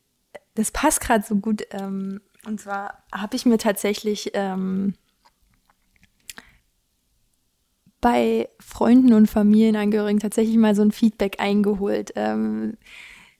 [0.54, 1.62] das passt gerade so gut.
[1.70, 4.94] Ähm, und zwar habe ich mir tatsächlich ähm,
[8.00, 12.12] bei Freunden und Familienangehörigen tatsächlich mal so ein Feedback eingeholt.
[12.14, 12.76] Ähm,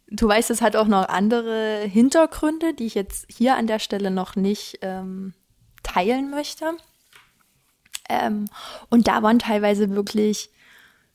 [0.09, 4.11] du weißt, es hat auch noch andere Hintergründe, die ich jetzt hier an der Stelle
[4.11, 5.35] noch nicht ähm,
[5.83, 6.77] teilen möchte.
[8.09, 8.47] Ähm,
[8.89, 10.51] und da waren teilweise wirklich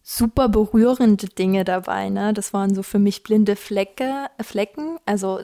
[0.04, 2.10] super berührende Dinge dabei.
[2.10, 2.34] Ne?
[2.34, 5.40] Das waren so für mich blinde Flecke, Flecken, also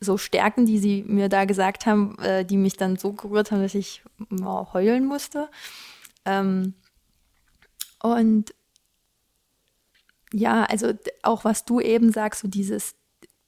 [0.00, 3.62] so Stärken, die sie mir da gesagt haben, äh, die mich dann so gerührt haben,
[3.62, 4.02] dass ich
[4.42, 5.48] oh, heulen musste.
[6.24, 6.74] Ähm,
[8.00, 8.54] und
[10.32, 12.94] ja, also auch was du eben sagst, so dieses,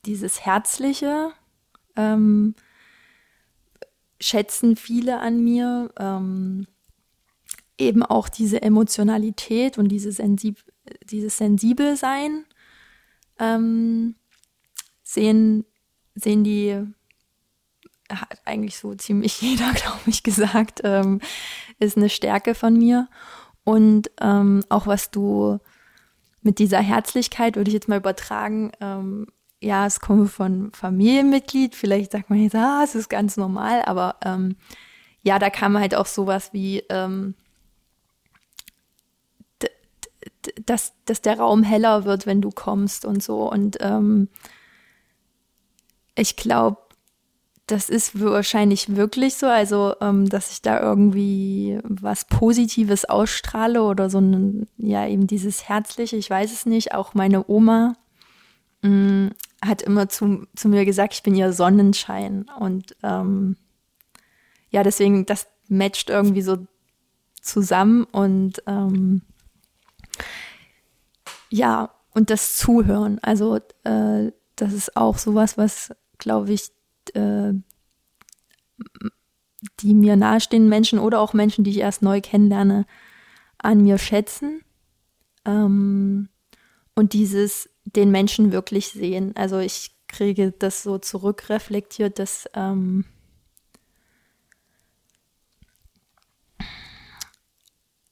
[0.06, 1.30] dieses Herzliche,
[1.96, 2.54] ähm,
[4.20, 5.92] schätzen viele an mir.
[5.98, 6.66] Ähm,
[7.80, 10.58] eben auch diese Emotionalität und diese Sensib
[11.04, 12.44] dieses Sensibelsein
[13.38, 14.14] ähm,
[15.02, 15.64] sehen,
[16.14, 16.82] sehen die,
[18.10, 21.20] hat eigentlich so ziemlich jeder, glaube ich, gesagt, ähm,
[21.78, 23.08] ist eine Stärke von mir.
[23.64, 25.58] Und ähm, auch was du
[26.42, 29.26] mit dieser Herzlichkeit, würde ich jetzt mal übertragen, ähm,
[29.62, 34.16] ja, es kommt von Familienmitglied, vielleicht sagt man jetzt, ah, es ist ganz normal, aber
[34.24, 34.56] ähm,
[35.22, 37.34] ja, da kam halt auch sowas wie, ähm,
[40.66, 43.50] dass, dass der Raum heller wird, wenn du kommst und so.
[43.50, 44.28] Und ähm,
[46.14, 46.78] ich glaube,
[47.66, 54.10] das ist wahrscheinlich wirklich so, also ähm, dass ich da irgendwie was Positives ausstrahle oder
[54.10, 56.94] so ein, ja, eben dieses Herzliche, ich weiß es nicht.
[56.94, 57.94] Auch meine Oma
[58.82, 59.30] mh, mm,
[59.62, 62.46] hat immer zu, zu mir gesagt, ich bin ihr Sonnenschein.
[62.58, 63.56] Und ähm,
[64.70, 66.66] ja, deswegen, das matcht irgendwie so
[67.40, 69.22] zusammen und ähm,
[71.50, 73.18] ja, und das Zuhören.
[73.22, 76.70] Also äh, das ist auch sowas, was, glaube ich,
[77.14, 77.52] äh,
[79.80, 82.86] die mir nahestehenden Menschen oder auch Menschen, die ich erst neu kennenlerne,
[83.58, 84.62] an mir schätzen.
[85.44, 86.28] Ähm,
[86.94, 89.34] und dieses den Menschen wirklich sehen.
[89.36, 93.04] Also ich kriege das so zurückreflektiert, dass ähm,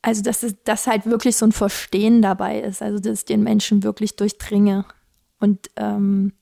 [0.08, 3.42] also dass es dass halt wirklich so ein Verstehen dabei ist, also dass ich den
[3.42, 4.86] Menschen wirklich durchdringe
[5.38, 6.32] und ähm,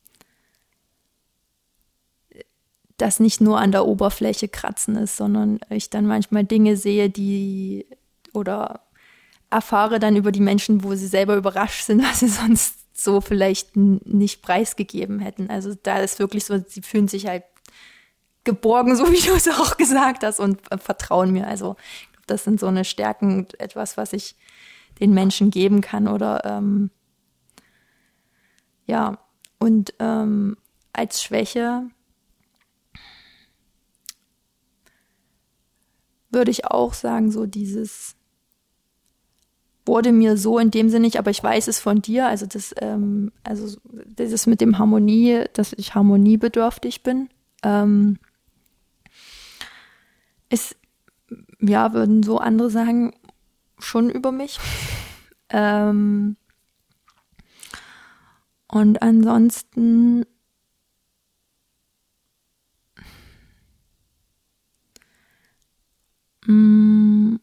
[2.96, 7.86] das nicht nur an der Oberfläche kratzen ist, sondern ich dann manchmal Dinge sehe, die
[8.32, 8.82] oder
[9.50, 13.74] erfahre dann über die Menschen, wo sie selber überrascht sind, was sie sonst so vielleicht
[13.74, 15.50] nicht preisgegeben hätten.
[15.50, 17.42] Also da ist wirklich so, sie fühlen sich halt
[18.44, 21.48] geborgen, so wie du es auch gesagt hast, und äh, vertrauen mir.
[21.48, 21.74] Also
[22.26, 24.36] das sind so eine Stärken, etwas, was ich
[25.00, 26.90] den Menschen geben kann oder ähm,
[28.86, 29.18] ja,
[29.58, 30.56] und ähm,
[30.92, 31.90] als Schwäche
[36.30, 38.16] würde ich auch sagen, so dieses
[39.86, 42.74] wurde mir so in dem Sinne nicht, aber ich weiß es von dir, also das,
[42.80, 47.28] ähm, also das mit dem Harmonie, dass ich harmoniebedürftig bin,
[47.62, 48.18] ähm,
[50.48, 50.76] ist,
[51.60, 53.14] ja, würden so andere sagen,
[53.78, 54.58] schon über mich.
[55.50, 56.36] ähm,
[58.68, 60.24] und ansonsten
[66.46, 67.38] mh, mm,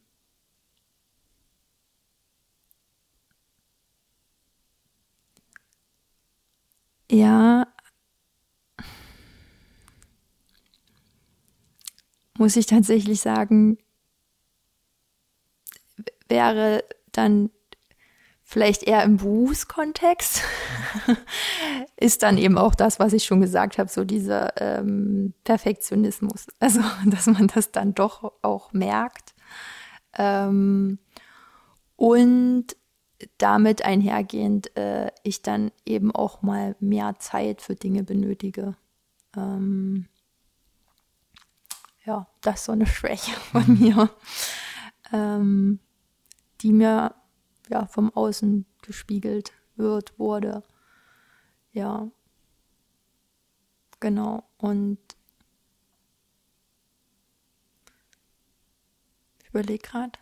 [7.09, 7.65] ja,
[12.37, 13.77] muss ich tatsächlich sagen,
[16.27, 17.49] wäre dann
[18.43, 20.41] vielleicht eher im Berufskontext,
[21.97, 26.47] ist dann eben auch das, was ich schon gesagt habe, so dieser ähm, Perfektionismus.
[26.59, 29.33] Also, dass man das dann doch auch merkt.
[30.15, 30.99] Ähm,
[31.95, 32.75] und
[33.37, 38.75] damit einhergehend äh, ich dann eben auch mal mehr Zeit für Dinge benötige.
[39.35, 40.07] Ähm,
[42.05, 43.79] ja, das ist so eine Schwäche von mhm.
[43.79, 44.09] mir,
[45.11, 45.79] ähm,
[46.63, 47.13] die mir
[47.69, 50.63] ja vom Außen gespiegelt wird, wurde.
[51.73, 52.09] Ja.
[53.99, 54.43] Genau.
[54.57, 54.97] Und
[59.41, 60.19] ich überlege gerade.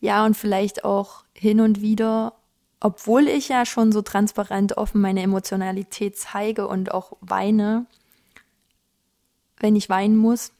[0.00, 2.34] Ja, und vielleicht auch hin und wieder,
[2.80, 7.86] obwohl ich ja schon so transparent offen meine Emotionalität zeige und auch weine,
[9.58, 10.52] wenn ich weinen muss,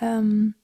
[0.00, 0.54] ähm,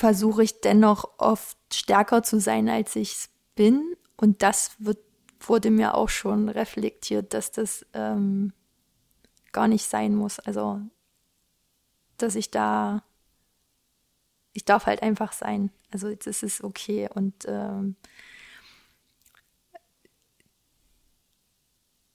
[0.00, 3.94] versuche ich dennoch oft stärker zu sein, als ich bin.
[4.16, 4.98] Und das wird,
[5.40, 8.54] wurde mir auch schon reflektiert, dass das ähm,
[9.52, 10.38] gar nicht sein muss.
[10.38, 10.80] Also,
[12.16, 13.02] dass ich da,
[14.54, 15.70] ich darf halt einfach sein.
[15.90, 17.08] Also, das ist okay.
[17.12, 17.96] Und ähm,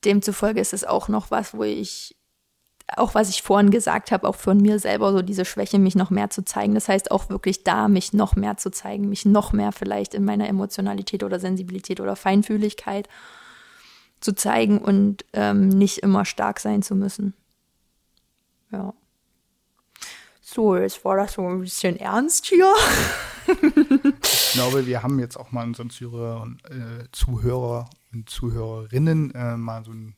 [0.03, 2.15] demzufolge ist es auch noch was, wo ich
[2.95, 6.11] auch was ich vorhin gesagt habe, auch von mir selber so diese Schwäche, mich noch
[6.11, 6.75] mehr zu zeigen.
[6.75, 10.23] Das heißt auch wirklich da, mich noch mehr zu zeigen, mich noch mehr vielleicht in
[10.23, 13.09] meiner Emotionalität oder Sensibilität oder Feinfühligkeit
[14.19, 17.33] zu zeigen und ähm, nicht immer stark sein zu müssen.
[18.71, 18.93] Ja.
[20.41, 22.71] So, jetzt war das so ein bisschen ernst hier.
[23.47, 29.83] ich glaube, wir haben jetzt auch mal unseren Zuhörer, äh, Zuhörer und Zuhörerinnen äh, mal
[29.83, 30.15] so ein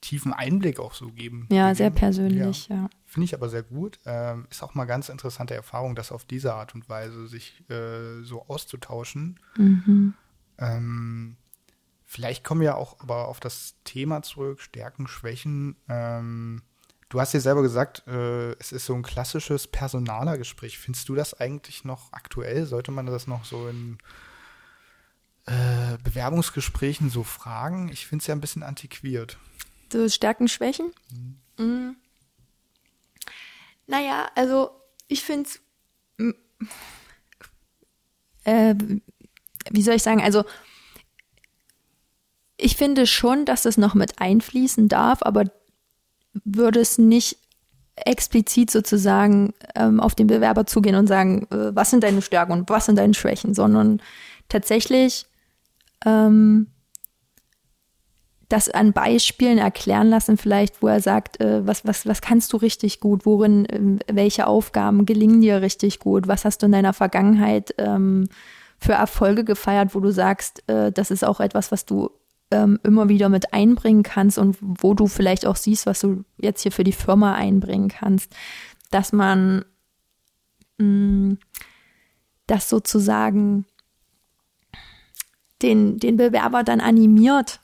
[0.00, 1.46] tiefen Einblick auch so geben.
[1.50, 2.76] Ja, sehr persönlich, ja.
[2.76, 2.90] ja.
[3.06, 3.98] Finde ich aber sehr gut.
[4.06, 8.22] Ähm, ist auch mal ganz interessante Erfahrung, das auf diese Art und Weise sich äh,
[8.22, 9.38] so auszutauschen.
[9.56, 10.14] Mhm.
[10.58, 11.36] Ähm,
[12.04, 15.76] vielleicht kommen wir auch aber auf das Thema zurück, Stärken, Schwächen.
[15.88, 16.62] Ähm,
[17.08, 20.78] du hast ja selber gesagt, äh, es ist so ein klassisches Personalergespräch.
[20.78, 22.64] Findest du das eigentlich noch aktuell?
[22.64, 23.98] Sollte man das noch so in
[25.46, 27.90] äh, Bewerbungsgesprächen so fragen?
[27.90, 29.38] Ich finde es ja ein bisschen antiquiert.
[29.92, 30.92] So Stärken, Schwächen?
[31.10, 31.64] Mhm.
[31.64, 31.96] Mhm.
[33.86, 34.70] Naja, also
[35.08, 35.60] ich finde es,
[38.44, 38.74] äh,
[39.70, 40.44] wie soll ich sagen, also
[42.56, 45.44] ich finde schon, dass das noch mit einfließen darf, aber
[46.44, 47.38] würde es nicht
[47.96, 52.70] explizit sozusagen ähm, auf den Bewerber zugehen und sagen, äh, was sind deine Stärken und
[52.70, 54.00] was sind deine Schwächen, sondern
[54.48, 55.26] tatsächlich
[56.04, 56.68] ähm,
[58.50, 62.56] das an Beispielen erklären lassen, vielleicht, wo er sagt, äh, was, was, was kannst du
[62.56, 66.92] richtig gut, worin, äh, welche Aufgaben gelingen dir richtig gut, was hast du in deiner
[66.92, 68.28] Vergangenheit ähm,
[68.76, 72.10] für Erfolge gefeiert, wo du sagst, äh, das ist auch etwas, was du
[72.50, 76.62] ähm, immer wieder mit einbringen kannst und wo du vielleicht auch siehst, was du jetzt
[76.62, 78.34] hier für die Firma einbringen kannst,
[78.90, 79.64] dass man
[80.78, 81.36] mh,
[82.48, 83.64] das sozusagen
[85.62, 87.60] den, den Bewerber dann animiert,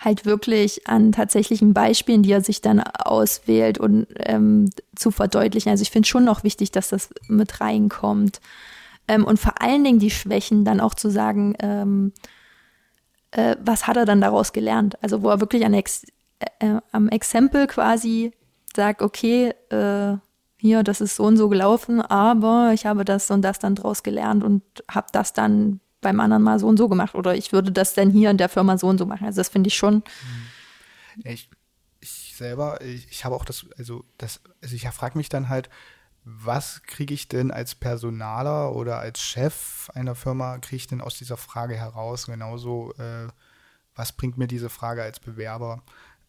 [0.00, 5.70] halt wirklich an tatsächlichen Beispielen, die er sich dann auswählt und ähm, zu verdeutlichen.
[5.70, 8.40] Also ich finde schon noch wichtig, dass das mit reinkommt.
[9.06, 12.12] Ähm, und vor allen Dingen die Schwächen dann auch zu sagen, ähm,
[13.32, 14.96] äh, was hat er dann daraus gelernt?
[15.02, 16.04] Also wo er wirklich an Ex
[16.60, 18.32] äh, am Exempel quasi
[18.74, 20.16] sagt, okay, äh,
[20.56, 24.02] hier, das ist so und so gelaufen, aber ich habe das und das dann daraus
[24.02, 27.72] gelernt und habe das dann beim anderen mal so und so gemacht oder ich würde
[27.72, 29.26] das dann hier in der Firma so und so machen.
[29.26, 30.02] Also das finde ich schon.
[31.24, 31.50] Ich,
[32.00, 35.68] ich selber, ich, ich habe auch das, also das, also ich frage mich dann halt,
[36.24, 41.16] was kriege ich denn als Personaler oder als Chef einer Firma, kriege ich denn aus
[41.16, 42.26] dieser Frage heraus?
[42.26, 43.28] Genauso, äh,
[43.94, 45.82] was bringt mir diese Frage als Bewerber?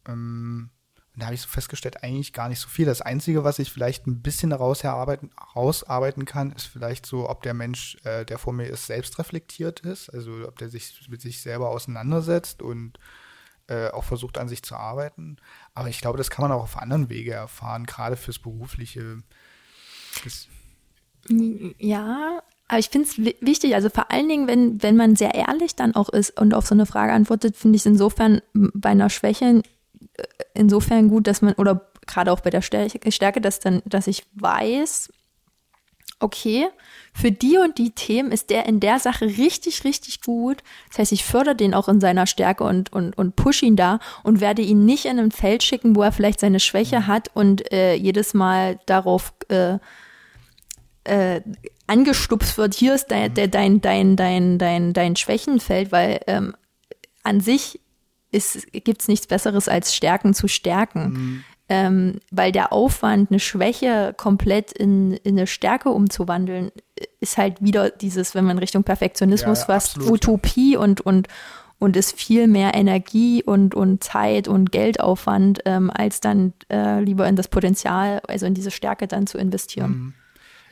[0.07, 0.69] Ähm,
[1.13, 2.85] und da habe ich so festgestellt, eigentlich gar nicht so viel.
[2.85, 7.53] Das Einzige, was ich vielleicht ein bisschen daraus herausarbeiten kann, ist vielleicht so, ob der
[7.53, 10.09] Mensch, äh, der vor mir ist, selbst reflektiert ist.
[10.09, 12.97] Also ob der sich mit sich selber auseinandersetzt und
[13.67, 15.35] äh, auch versucht, an sich zu arbeiten.
[15.73, 19.17] Aber ich glaube, das kann man auch auf anderen Wege erfahren, gerade fürs Berufliche.
[20.23, 20.47] Das
[21.77, 25.75] ja, aber ich finde es wichtig, also vor allen Dingen, wenn, wenn man sehr ehrlich
[25.75, 29.09] dann auch ist und auf so eine Frage antwortet, finde ich es insofern bei einer
[29.09, 29.61] Schwäche
[30.53, 35.09] insofern gut, dass man, oder gerade auch bei der Stärke, dass dann, dass ich weiß,
[36.19, 36.67] okay,
[37.13, 40.63] für die und die Themen ist der in der Sache richtig, richtig gut.
[40.89, 43.99] Das heißt, ich fördere den auch in seiner Stärke und, und, und push ihn da
[44.23, 47.71] und werde ihn nicht in ein Feld schicken, wo er vielleicht seine Schwäche hat und
[47.73, 49.79] äh, jedes Mal darauf äh,
[51.03, 51.41] äh,
[51.87, 56.55] angestupst wird, hier ist dein, dein, dein, dein, dein, dein, dein Schwächenfeld, weil ähm,
[57.23, 57.80] an sich
[58.31, 61.11] gibt es nichts Besseres als Stärken zu stärken.
[61.11, 61.43] Mhm.
[61.69, 66.71] Ähm, weil der Aufwand, eine Schwäche komplett in, in eine Stärke umzuwandeln,
[67.21, 71.29] ist halt wieder dieses, wenn man Richtung Perfektionismus ja, was, Utopie und, und,
[71.79, 77.25] und ist viel mehr Energie und, und Zeit und Geldaufwand, ähm, als dann äh, lieber
[77.29, 79.91] in das Potenzial, also in diese Stärke dann zu investieren.
[79.91, 80.13] Mhm.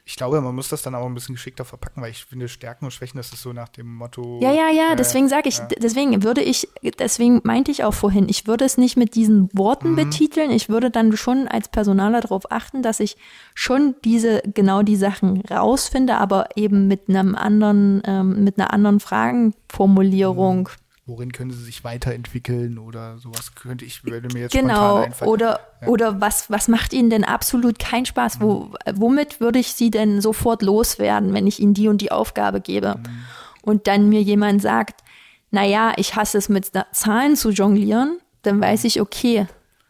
[0.10, 2.86] Ich glaube, man muss das dann auch ein bisschen geschickter verpacken, weil ich finde, Stärken
[2.86, 4.39] und Schwächen, das ist so nach dem Motto.
[4.41, 5.68] Ja, ja, ja, äh, deswegen sage ich, ja.
[5.68, 9.91] deswegen würde ich, deswegen meinte ich auch vorhin, ich würde es nicht mit diesen Worten
[9.91, 9.97] mhm.
[9.97, 10.49] betiteln.
[10.49, 13.18] Ich würde dann schon als Personaler darauf achten, dass ich
[13.53, 18.99] schon diese, genau die Sachen rausfinde, aber eben mit einem anderen, ähm, mit einer anderen
[18.99, 20.62] Fragenformulierung.
[20.62, 25.60] Mhm worin können sie sich weiterentwickeln oder sowas könnte ich würde mir jetzt genau oder
[25.82, 25.88] ja.
[25.88, 28.76] oder was was macht ihnen denn absolut keinen Spaß wo mhm.
[28.93, 32.95] womit würde ich sie denn sofort loswerden wenn ich ihnen die und die Aufgabe gebe
[32.97, 33.26] mhm.
[33.64, 35.03] und dann mir jemand sagt
[35.51, 39.47] na ja ich hasse es mit Zahlen zu jonglieren dann weiß ich okay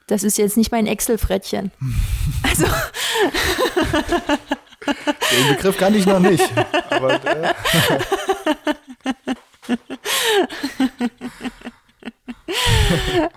[0.08, 1.72] das ist jetzt nicht mein Excel-Frettchen
[2.44, 2.66] also
[4.86, 6.50] den Begriff kann ich noch nicht
[6.90, 7.54] aber äh.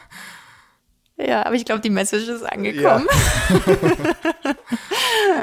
[1.16, 3.07] ja, aber ich glaube, die Message ist angekommen.
[3.09, 4.66] Ja.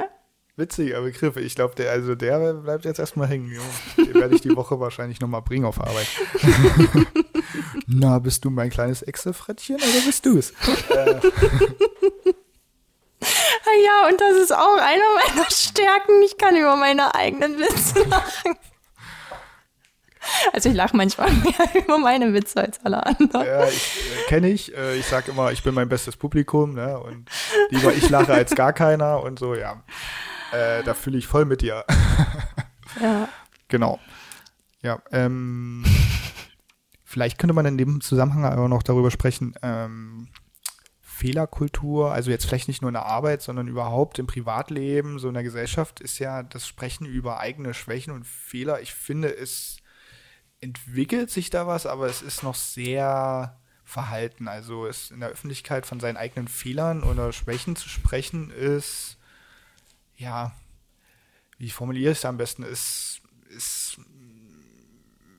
[0.59, 1.37] Witziger Begriff.
[1.37, 3.57] Ich glaube, der, also der bleibt jetzt erstmal hängen.
[3.97, 6.07] Den werde ich die Woche wahrscheinlich nochmal bringen auf Arbeit.
[7.87, 10.51] Na, bist du mein kleines Excel-Frettchen oder bist du es?
[10.89, 11.19] äh.
[13.85, 16.21] Ja, und das ist auch einer meiner Stärken.
[16.23, 18.55] Ich kann über meine eigenen Witze lachen.
[20.53, 23.45] Also ich lache manchmal mehr über meine Witze als alle anderen.
[23.45, 24.75] Ja, ich, äh, kenne ich.
[24.75, 26.99] Äh, ich sage immer, ich bin mein bestes Publikum, ne?
[26.99, 27.29] Und
[27.69, 29.83] lieber ich lache als gar keiner und so, ja.
[30.51, 31.85] Äh, da fühle ich voll mit dir.
[32.99, 33.29] Ja.
[33.67, 33.99] Genau.
[34.81, 35.85] Ja, ähm,
[37.03, 40.27] vielleicht könnte man in dem Zusammenhang aber noch darüber sprechen, ähm,
[41.01, 45.33] Fehlerkultur, also jetzt vielleicht nicht nur in der Arbeit, sondern überhaupt im Privatleben, so in
[45.33, 48.79] der Gesellschaft, ist ja das Sprechen über eigene Schwächen und Fehler.
[48.79, 49.78] Ich finde, es
[50.61, 54.47] entwickelt sich da was, aber es ist noch sehr verhalten.
[54.47, 59.17] Also es in der Öffentlichkeit von seinen eigenen Fehlern oder Schwächen zu sprechen ist,
[60.15, 60.53] ja,
[61.57, 63.99] wie formuliere ich es am besten, ist, ist,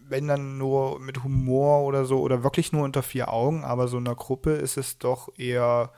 [0.09, 3.99] wenn dann nur mit Humor oder so oder wirklich nur unter vier Augen, aber so
[3.99, 5.93] in einer Gruppe ist es doch eher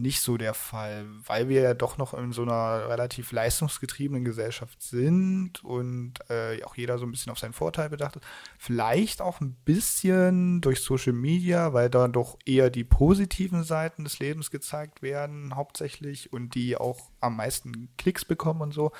[0.00, 4.82] nicht so der Fall, weil wir ja doch noch in so einer relativ leistungsgetriebenen Gesellschaft
[4.82, 8.24] sind und äh, auch jeder so ein bisschen auf seinen Vorteil bedacht ist.
[8.58, 14.18] Vielleicht auch ein bisschen durch Social Media, weil da doch eher die positiven Seiten des
[14.18, 18.92] Lebens gezeigt werden, hauptsächlich, und die auch am meisten Klicks bekommen und so.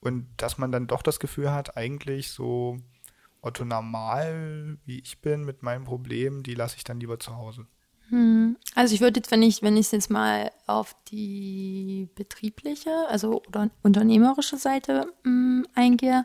[0.00, 2.78] Und dass man dann doch das Gefühl hat, eigentlich so
[3.40, 7.66] Otto normal, wie ich bin, mit meinem Problem, die lasse ich dann lieber zu Hause.
[8.10, 8.56] Hm.
[8.74, 13.70] Also ich würde jetzt, wenn ich, wenn ich jetzt mal auf die betriebliche, also oder
[13.82, 16.24] unternehmerische Seite mh, mm, eingehe,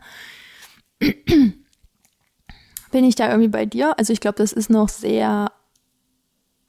[0.99, 1.55] bin
[2.91, 3.97] ich da irgendwie bei dir.
[3.97, 5.51] Also ich glaube, das ist noch sehr,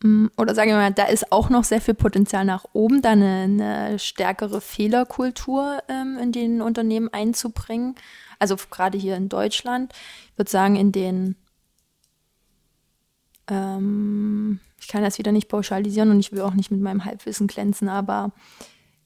[0.02, 3.02] mh, mm, oder sagen wir mal, da ist auch noch sehr viel Potenzial nach oben,
[3.02, 7.96] da eine, eine stärkere Fehlerkultur ähm, in den Unternehmen einzubringen.
[8.38, 9.92] Also gerade hier in Deutschland.
[10.32, 11.36] Ich würde sagen, in den
[13.52, 17.46] ähm, ich kann das wieder nicht pauschalisieren und ich will auch nicht mit meinem Halbwissen
[17.46, 18.32] glänzen, aber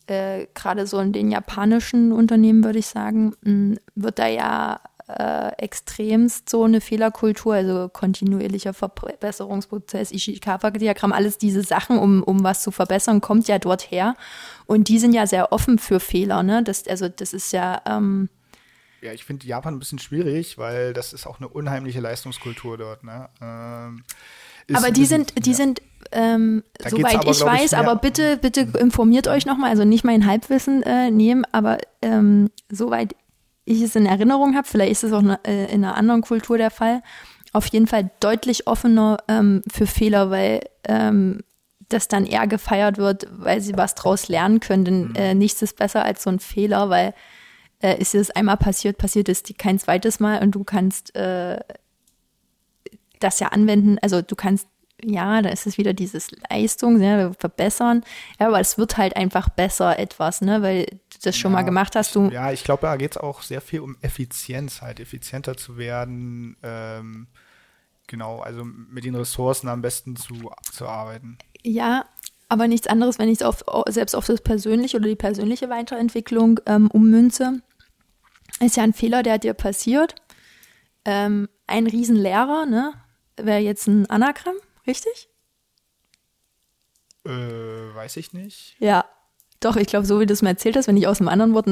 [0.06, 5.52] äh, gerade so in den japanischen Unternehmen würde ich sagen, mh, wird da ja äh,
[5.58, 12.70] extremst so eine Fehlerkultur, also kontinuierlicher Verbesserungsprozess, Ishikawa-Diagramm, alles diese Sachen, um, um was zu
[12.70, 14.14] verbessern, kommt ja dort her.
[14.66, 16.62] Und die sind ja sehr offen für Fehler, ne?
[16.62, 18.28] Das, also das ist ja, ähm,
[19.00, 23.04] ja, ich finde Japan ein bisschen schwierig, weil das ist auch eine unheimliche Leistungskultur dort.
[23.04, 23.28] Ne?
[23.40, 24.04] Ähm,
[24.72, 25.56] aber die sind, die ja.
[25.56, 25.82] sind,
[26.12, 30.26] ähm, soweit aber, ich weiß, ich, aber bitte, bitte informiert euch nochmal, also nicht mein
[30.26, 33.14] Halbwissen äh, nehmen, aber ähm, soweit
[33.64, 36.58] ich es in Erinnerung habe, vielleicht ist es auch ne, äh, in einer anderen Kultur
[36.58, 37.02] der Fall,
[37.52, 41.40] auf jeden Fall deutlich offener ähm, für Fehler, weil ähm,
[41.88, 44.84] das dann eher gefeiert wird, weil sie was draus lernen können.
[44.84, 45.14] Denn mhm.
[45.14, 47.14] äh, nichts ist besser als so ein Fehler, weil
[47.82, 51.58] äh, ist es einmal passiert, passiert es kein zweites Mal und du kannst äh,
[53.20, 53.98] das ja anwenden.
[54.00, 54.68] Also du kannst,
[55.02, 58.04] ja, da ist es wieder dieses Leistung, ja, verbessern.
[58.40, 61.62] Ja, aber es wird halt einfach besser etwas, ne, weil du das schon ja, mal
[61.62, 62.14] gemacht hast.
[62.14, 65.76] Du ja, ich glaube, da geht es auch sehr viel um Effizienz, halt effizienter zu
[65.76, 66.56] werden.
[66.62, 67.26] Ähm,
[68.06, 71.38] genau, also mit den Ressourcen am besten zu, zu arbeiten.
[71.62, 72.04] Ja,
[72.48, 76.60] aber nichts anderes, wenn ich es auf, selbst auf das Persönliche oder die persönliche Weiterentwicklung
[76.66, 77.60] ähm, ummünze.
[78.60, 80.14] Ist ja ein Fehler, der dir passiert.
[81.04, 82.94] Ähm, ein Riesenlehrer, ne?
[83.36, 85.28] Wäre jetzt ein Anagramm, richtig?
[87.24, 88.76] Äh, weiß ich nicht.
[88.78, 89.04] Ja,
[89.60, 91.54] doch, ich glaube, so wie du es mir erzählt hast, wenn ich aus einem anderen
[91.54, 91.66] Wort,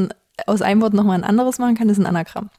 [0.46, 2.50] aus einem Wort nochmal ein anderes machen kann, ist ein Anagramm.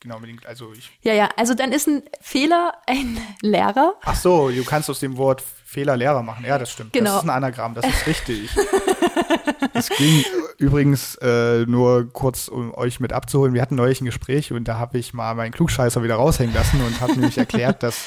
[0.00, 0.44] Genau, unbedingt.
[0.44, 0.90] Also ich.
[1.02, 3.94] Ja, ja, also dann ist ein Fehler ein Lehrer.
[4.02, 5.42] Ach so, du kannst aus dem Wort
[5.74, 6.44] Fehler Lehrer machen.
[6.46, 6.92] Ja, das stimmt.
[6.92, 7.10] Genau.
[7.10, 8.48] Das ist ein Anagramm, das ist richtig.
[9.74, 10.24] Es ging
[10.56, 13.54] übrigens äh, nur kurz, um euch mit abzuholen.
[13.54, 16.80] Wir hatten neulich ein Gespräch und da habe ich mal meinen Klugscheißer wieder raushängen lassen
[16.80, 18.06] und habe nämlich erklärt, dass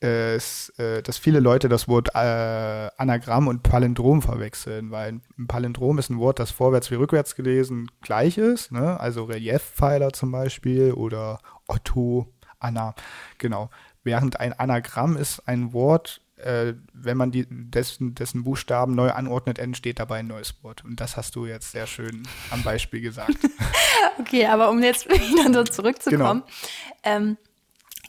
[0.00, 5.98] es, äh, dass viele Leute das Wort äh, Anagramm und Palindrom verwechseln, weil ein Palindrom
[5.98, 8.98] ist ein Wort, das vorwärts wie rückwärts gelesen gleich ist, ne?
[8.98, 12.26] also Reliefpfeiler zum Beispiel oder Otto,
[12.58, 12.94] Anna,
[13.38, 13.70] genau.
[14.02, 19.58] Während ein Anagramm ist ein Wort, äh, wenn man die, dessen, dessen Buchstaben neu anordnet,
[19.58, 20.84] entsteht dabei ein neues Wort.
[20.84, 23.36] Und das hast du jetzt sehr schön am Beispiel gesagt.
[24.18, 26.42] okay, aber um jetzt wieder so zurückzukommen.
[26.42, 27.16] Genau.
[27.16, 27.36] Ähm,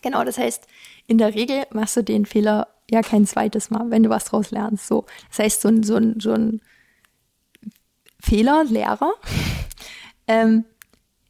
[0.01, 0.67] genau, das heißt,
[1.07, 4.51] in der Regel machst du den Fehler ja kein zweites Mal, wenn du was draus
[4.51, 4.87] lernst.
[4.87, 6.61] So, das heißt, so ein, so ein, so ein
[8.19, 9.13] Fehler, Lehrer,
[10.27, 10.65] ähm,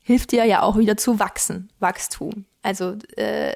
[0.04, 2.46] hilft dir ja auch wieder zu wachsen, Wachstum.
[2.62, 3.54] Also äh,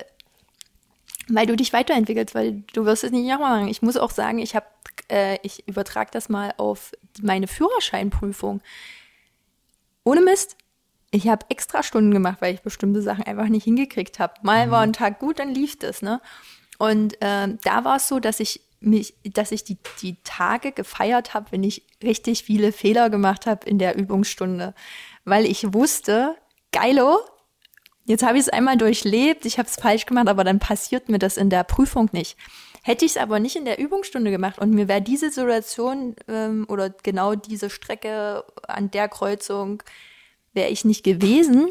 [1.30, 3.70] weil du dich weiterentwickelst, weil du wirst es nicht nochmal machen.
[3.70, 4.66] Ich muss auch sagen, ich habe,
[5.10, 8.62] äh, ich übertrage das mal auf meine Führerscheinprüfung.
[10.04, 10.56] Ohne Mist,
[11.12, 14.34] ich habe extra Stunden gemacht, weil ich bestimmte Sachen einfach nicht hingekriegt habe.
[14.42, 14.72] Mal mhm.
[14.72, 16.22] war ein Tag gut, dann lief das, ne?
[16.78, 21.34] Und äh, da war es so, dass ich mich, dass ich die, die Tage gefeiert
[21.34, 24.76] habe, wenn ich richtig viele Fehler gemacht habe in der Übungsstunde.
[25.26, 26.36] Weil ich wusste,
[26.72, 27.20] geilo,
[28.08, 31.20] Jetzt habe ich es einmal durchlebt, ich habe es falsch gemacht, aber dann passiert mir
[31.20, 32.38] das in der Prüfung nicht.
[32.82, 36.66] Hätte ich es aber nicht in der Übungsstunde gemacht und mir wäre diese Situation ähm,
[36.70, 39.84] oder genau diese Strecke an der Kreuzung
[40.54, 41.70] wäre ich nicht gewesen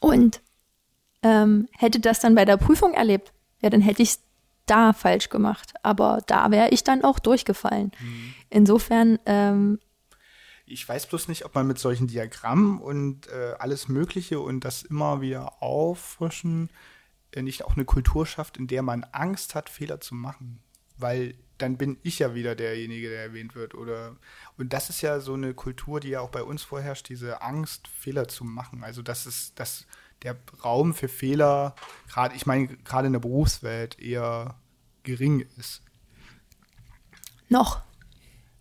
[0.00, 0.40] und
[1.22, 4.20] ähm, hätte das dann bei der Prüfung erlebt, ja, dann hätte ich es
[4.66, 5.74] da falsch gemacht.
[5.84, 7.92] Aber da wäre ich dann auch durchgefallen.
[8.00, 8.34] Mhm.
[8.50, 9.78] Insofern ähm,
[10.70, 14.82] ich weiß bloß nicht, ob man mit solchen Diagrammen und äh, alles Mögliche und das
[14.82, 16.70] immer wieder auffrischen
[17.32, 20.60] äh, nicht auch eine Kultur schafft, in der man Angst hat, Fehler zu machen.
[20.96, 23.74] Weil dann bin ich ja wieder derjenige, der erwähnt wird.
[23.74, 24.16] Oder
[24.58, 27.88] und das ist ja so eine Kultur, die ja auch bei uns vorherrscht, diese Angst,
[27.88, 28.84] Fehler zu machen.
[28.84, 29.86] Also das ist, dass
[30.22, 31.74] der Raum für Fehler,
[32.08, 34.56] gerade, ich meine, gerade in der Berufswelt eher
[35.02, 35.82] gering ist.
[37.48, 37.80] Noch.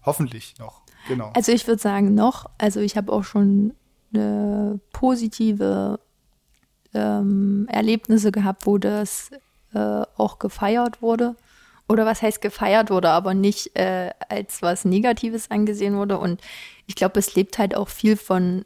[0.01, 0.81] Hoffentlich noch.
[1.07, 1.31] Genau.
[1.33, 3.73] Also ich würde sagen noch, also ich habe auch schon
[4.13, 5.99] eine positive
[6.93, 9.31] ähm, Erlebnisse gehabt, wo das
[9.73, 11.35] äh, auch gefeiert wurde.
[11.87, 16.19] Oder was heißt gefeiert wurde, aber nicht äh, als was Negatives angesehen wurde.
[16.19, 16.39] Und
[16.85, 18.63] ich glaube, es lebt halt auch viel von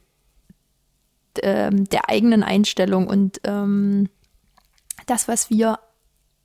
[1.42, 4.10] ähm, der eigenen Einstellung und ähm,
[5.06, 5.80] das, was wir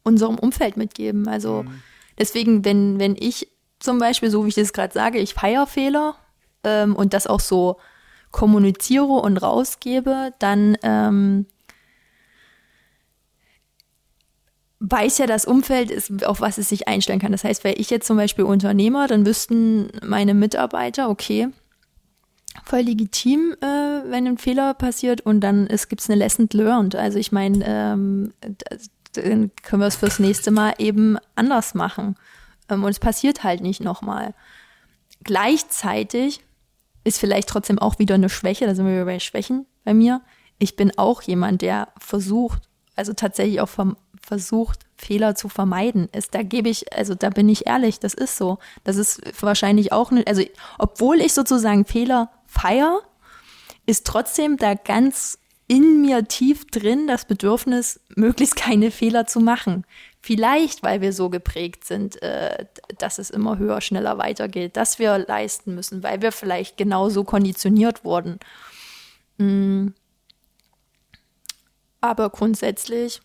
[0.05, 1.27] unserem Umfeld mitgeben.
[1.27, 1.83] Also mhm
[2.19, 3.49] Deswegen, wenn, wenn ich
[3.81, 6.17] zum Beispiel, so wie ich das gerade sage, ich feiere Fehler
[6.65, 7.79] ähm, und das auch so
[8.31, 11.47] kommuniziere und rausgebe, dann ähm,
[14.81, 17.33] weiß ja das Umfeld, ist, auf was es sich einstellen kann.
[17.33, 21.49] Das heißt, wäre ich jetzt zum Beispiel Unternehmer, dann wüssten meine Mitarbeiter, okay,
[22.65, 26.95] voll legitim, äh, wenn ein Fehler passiert und dann gibt es eine Lesson learned.
[26.95, 28.33] Also ich meine, ähm,
[29.15, 32.17] dann können wir es fürs nächste Mal eben anders machen.
[32.69, 34.35] Ähm, und es passiert halt nicht nochmal.
[35.25, 36.41] Gleichzeitig
[37.05, 40.21] ist vielleicht trotzdem auch wieder eine Schwäche, da sind wir bei Schwächen bei mir.
[40.59, 42.63] Ich bin auch jemand, der versucht,
[42.97, 43.71] also tatsächlich auch
[44.21, 46.09] versucht, Fehler zu vermeiden.
[46.13, 48.59] Ist, da gebe ich, also da bin ich ehrlich, das ist so.
[48.85, 50.43] Das ist wahrscheinlich auch, ne, also
[50.79, 53.01] obwohl ich sozusagen Fehler feier,
[53.87, 55.39] ist trotzdem da ganz
[55.69, 59.85] in mir tief drin das Bedürfnis, möglichst keine Fehler zu machen.
[60.29, 62.67] Vielleicht, weil wir so geprägt sind, äh,
[62.99, 67.25] dass es immer höher, schneller weitergeht, dass wir leisten müssen, weil wir vielleicht genau so
[67.25, 68.39] konditioniert wurden.
[69.39, 69.87] Mm.
[72.03, 73.23] Aber grundsätzlich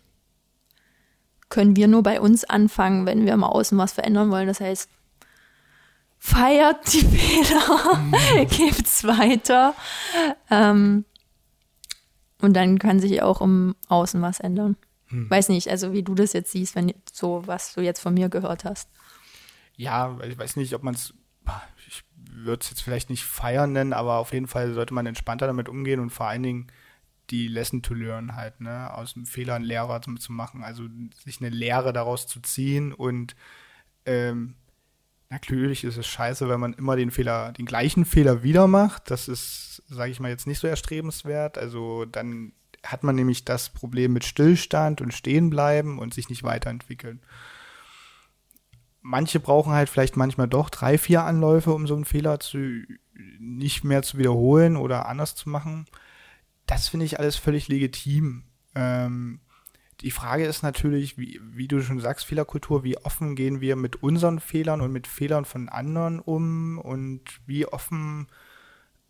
[1.49, 4.47] können wir nur bei uns anfangen, wenn wir im Außen was verändern wollen.
[4.47, 4.89] Das heißt,
[6.19, 8.47] feiert die Fehler, mhm.
[8.47, 9.75] gebt's weiter.
[10.49, 11.03] Ähm,
[12.39, 14.77] und dann kann sich auch im Außen was ändern.
[15.13, 15.29] Hm.
[15.29, 18.29] Weiß nicht, also wie du das jetzt siehst, wenn so was du jetzt von mir
[18.29, 18.89] gehört hast.
[19.75, 21.13] Ja, ich weiß nicht, ob man es,
[21.87, 25.45] ich würde es jetzt vielleicht nicht feiern nennen, aber auf jeden Fall sollte man entspannter
[25.45, 26.67] damit umgehen und vor allen Dingen
[27.29, 30.83] die Lesson to learn halt, ne, aus dem Fehler einen Lehrer zu, zu machen, also
[31.23, 33.35] sich eine Lehre daraus zu ziehen und
[34.05, 34.55] ähm,
[35.29, 39.09] natürlich ist es scheiße, wenn man immer den Fehler, den gleichen Fehler wieder macht.
[39.09, 41.57] Das ist, sage ich mal, jetzt nicht so erstrebenswert.
[41.57, 42.53] Also dann
[42.83, 47.21] hat man nämlich das Problem mit Stillstand und Stehenbleiben und sich nicht weiterentwickeln.
[49.01, 52.83] Manche brauchen halt vielleicht manchmal doch drei, vier Anläufe, um so einen Fehler zu
[53.39, 55.85] nicht mehr zu wiederholen oder anders zu machen.
[56.65, 58.43] Das finde ich alles völlig legitim.
[58.75, 59.41] Ähm,
[60.01, 64.01] die Frage ist natürlich, wie, wie du schon sagst, Fehlerkultur, wie offen gehen wir mit
[64.01, 68.27] unseren Fehlern und mit Fehlern von anderen um und wie offen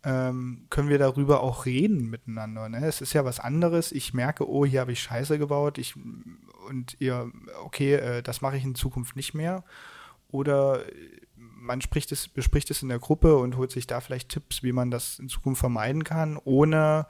[0.04, 2.68] ähm, können wir darüber auch reden miteinander.
[2.68, 2.84] Ne?
[2.86, 3.90] Es ist ja was anderes.
[3.90, 5.78] Ich merke, oh, hier habe ich Scheiße gebaut.
[5.78, 5.94] Ich,
[6.68, 7.30] und ihr,
[7.62, 9.64] okay, äh, das mache ich in Zukunft nicht mehr.
[10.30, 10.80] Oder
[11.36, 14.72] man spricht es, bespricht es in der Gruppe und holt sich da vielleicht Tipps, wie
[14.72, 17.06] man das in Zukunft vermeiden kann, ohne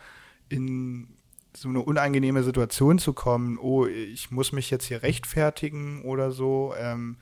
[0.48, 1.08] in
[1.56, 6.74] so eine unangenehme Situation zu kommen, oh, ich muss mich jetzt hier rechtfertigen oder so.
[6.78, 7.16] Ähm,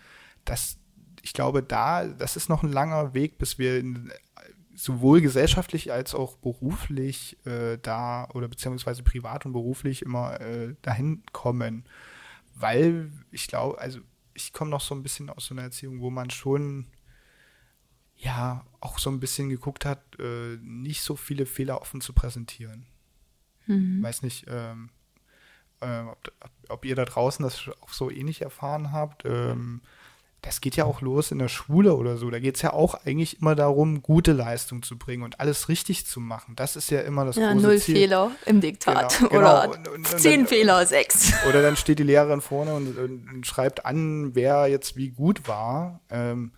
[0.44, 0.78] das,
[1.22, 4.10] ich glaube, da, das ist noch ein langer Weg, bis wir in,
[4.82, 11.22] sowohl gesellschaftlich als auch beruflich äh, da oder beziehungsweise privat und beruflich immer äh, dahin
[11.30, 11.84] kommen.
[12.56, 14.00] Weil ich glaube, also
[14.34, 16.88] ich komme noch so ein bisschen aus so einer Erziehung, wo man schon
[18.16, 22.86] ja auch so ein bisschen geguckt hat, äh, nicht so viele Fehler offen zu präsentieren.
[23.68, 24.02] Mhm.
[24.02, 24.90] Weiß nicht, ähm,
[25.80, 26.32] äh, ob,
[26.68, 29.22] ob, ihr da draußen das auch so ähnlich erfahren habt.
[29.26, 29.80] Ähm,
[30.42, 32.28] das geht ja auch los in der Schule oder so.
[32.28, 36.04] Da geht es ja auch eigentlich immer darum, gute Leistung zu bringen und alles richtig
[36.04, 36.56] zu machen.
[36.56, 37.94] Das ist ja immer das ja, große null Ziel.
[37.94, 39.78] Fehler im Diktat genau, oder genau.
[39.78, 41.32] Und, und, und zehn dann, Fehler, sechs.
[41.48, 46.00] Oder dann steht die Lehrerin vorne und, schreibt an, wer jetzt wie gut war.
[46.10, 46.52] Ähm,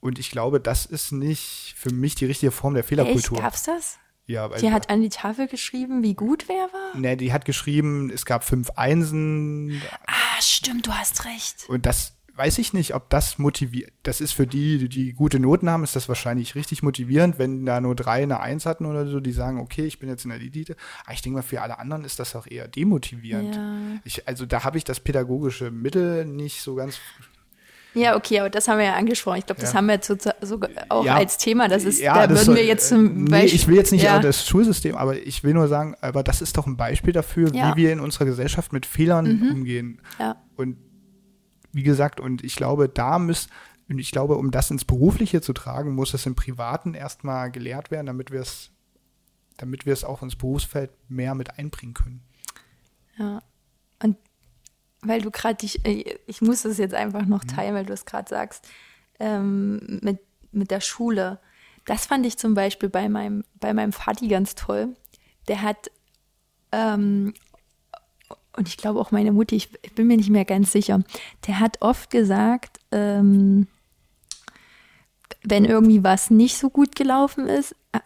[0.00, 3.38] und ich glaube, das ist nicht für mich die richtige Form der Fehlerkultur.
[3.38, 3.44] Echt?
[3.44, 3.98] Gab's das?
[4.26, 6.96] Ja, die hat an die Tafel geschrieben, wie gut wer war?
[6.96, 9.82] Ne, die hat geschrieben, es gab fünf Einsen.
[10.06, 11.68] Ah, stimmt, du hast recht.
[11.68, 13.92] Und das weiß ich nicht, ob das motiviert.
[14.02, 17.80] Das ist für die, die gute Noten haben, ist das wahrscheinlich richtig motivierend, wenn da
[17.80, 20.40] nur drei eine Eins hatten oder so, die sagen, okay, ich bin jetzt in der
[20.40, 20.76] Elite.
[21.04, 23.54] Aber ich denke mal, für alle anderen ist das auch eher demotivierend.
[23.54, 24.00] Ja.
[24.04, 26.98] Ich, also da habe ich das pädagogische Mittel nicht so ganz
[27.94, 29.38] ja, okay, aber das haben wir ja angesprochen.
[29.38, 29.78] Ich glaube, das ja.
[29.78, 30.00] haben wir
[30.42, 31.16] sogar auch ja.
[31.16, 31.66] als Thema.
[31.66, 33.38] Das ist, ja, da das würden wir jetzt zum Beispiel.
[33.38, 36.56] Nee, ich will jetzt nicht das Schulsystem, aber ich will nur sagen, aber das ist
[36.56, 39.54] doch ein Beispiel dafür, wie wir in unserer Gesellschaft mit Fehlern mhm.
[39.54, 40.00] umgehen.
[40.18, 40.36] Ja.
[40.56, 40.76] Und
[41.72, 43.50] wie gesagt, und ich glaube, da müsst,
[43.88, 47.90] und ich glaube, um das ins Berufliche zu tragen, muss es im Privaten erstmal gelehrt
[47.90, 48.70] werden, damit wir es,
[49.56, 52.22] damit wir es auch ins Berufsfeld mehr mit einbringen können.
[53.18, 53.42] Ja.
[54.02, 54.16] Und
[55.02, 57.48] weil du gerade dich, äh, ich muss das jetzt einfach noch mhm.
[57.48, 58.68] teilen, weil du es gerade sagst,
[59.18, 60.20] ähm, mit,
[60.52, 61.40] mit der Schule.
[61.84, 64.94] Das fand ich zum Beispiel bei meinem, bei meinem Vati ganz toll.
[65.48, 65.90] Der hat,
[66.72, 67.34] ähm,
[68.56, 71.00] und ich glaube auch meine Mutti, ich, ich, bin mir nicht mehr ganz sicher,
[71.46, 73.66] der hat oft gesagt, ähm,
[75.42, 78.00] wenn irgendwie was nicht so gut gelaufen ist, äh,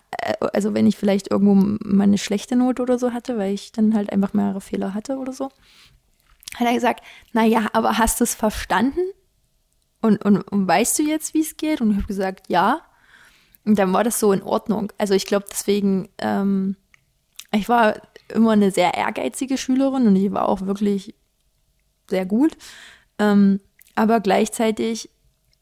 [0.52, 3.94] also wenn ich vielleicht irgendwo mal eine schlechte Note oder so hatte, weil ich dann
[3.94, 5.50] halt einfach mehrere Fehler hatte oder so,
[6.54, 9.00] hat er gesagt, na ja, aber hast du es verstanden?
[10.00, 11.80] Und, und, und weißt du jetzt, wie es geht?
[11.80, 12.82] Und ich habe gesagt, ja.
[13.64, 14.92] Und dann war das so in Ordnung.
[14.98, 16.76] Also ich glaube, deswegen, ähm,
[17.54, 17.94] ich war
[18.28, 21.14] immer eine sehr ehrgeizige Schülerin und ich war auch wirklich
[22.08, 22.56] sehr gut.
[23.18, 23.60] Ähm,
[23.94, 25.10] aber gleichzeitig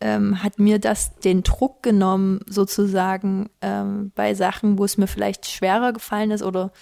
[0.00, 5.46] ähm, hat mir das den Druck genommen, sozusagen ähm, bei Sachen, wo es mir vielleicht
[5.46, 6.72] schwerer gefallen ist oder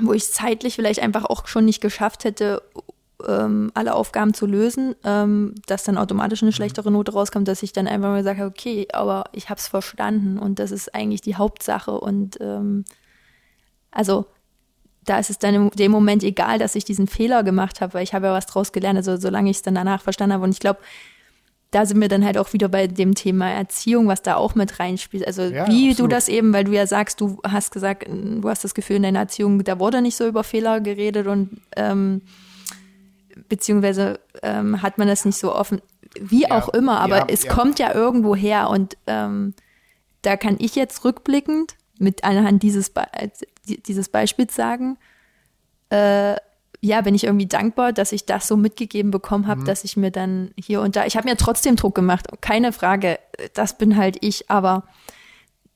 [0.00, 2.62] wo ich zeitlich vielleicht einfach auch schon nicht geschafft hätte,
[3.26, 6.54] ähm, alle Aufgaben zu lösen, ähm, dass dann automatisch eine mhm.
[6.54, 10.38] schlechtere Note rauskommt, dass ich dann einfach mal sage, okay, aber ich habe es verstanden
[10.38, 12.84] und das ist eigentlich die Hauptsache und ähm,
[13.90, 14.26] also
[15.04, 18.02] da ist es dann in dem Moment egal, dass ich diesen Fehler gemacht habe, weil
[18.02, 20.50] ich habe ja was draus gelernt, also solange ich es dann danach verstanden habe und
[20.50, 20.80] ich glaube,
[21.70, 24.78] da sind wir dann halt auch wieder bei dem Thema Erziehung, was da auch mit
[24.78, 25.26] reinspielt.
[25.26, 25.98] Also ja, wie absolut.
[25.98, 29.02] du das eben, weil du ja sagst, du hast gesagt, du hast das Gefühl in
[29.02, 32.22] deiner Erziehung, da wurde nicht so über Fehler geredet und ähm,
[33.48, 35.80] beziehungsweise ähm, hat man das nicht so offen,
[36.20, 37.52] wie ja, auch immer, aber ja, es ja.
[37.52, 39.54] kommt ja irgendwo her und ähm,
[40.22, 43.06] da kann ich jetzt rückblickend mit anhand dieses, Be
[43.66, 44.98] dieses Beispiels sagen,
[45.90, 46.36] äh,
[46.80, 49.64] ja, bin ich irgendwie dankbar, dass ich das so mitgegeben bekommen habe, mhm.
[49.64, 53.18] dass ich mir dann hier und da, ich habe mir trotzdem Druck gemacht, keine Frage,
[53.54, 54.84] das bin halt ich, aber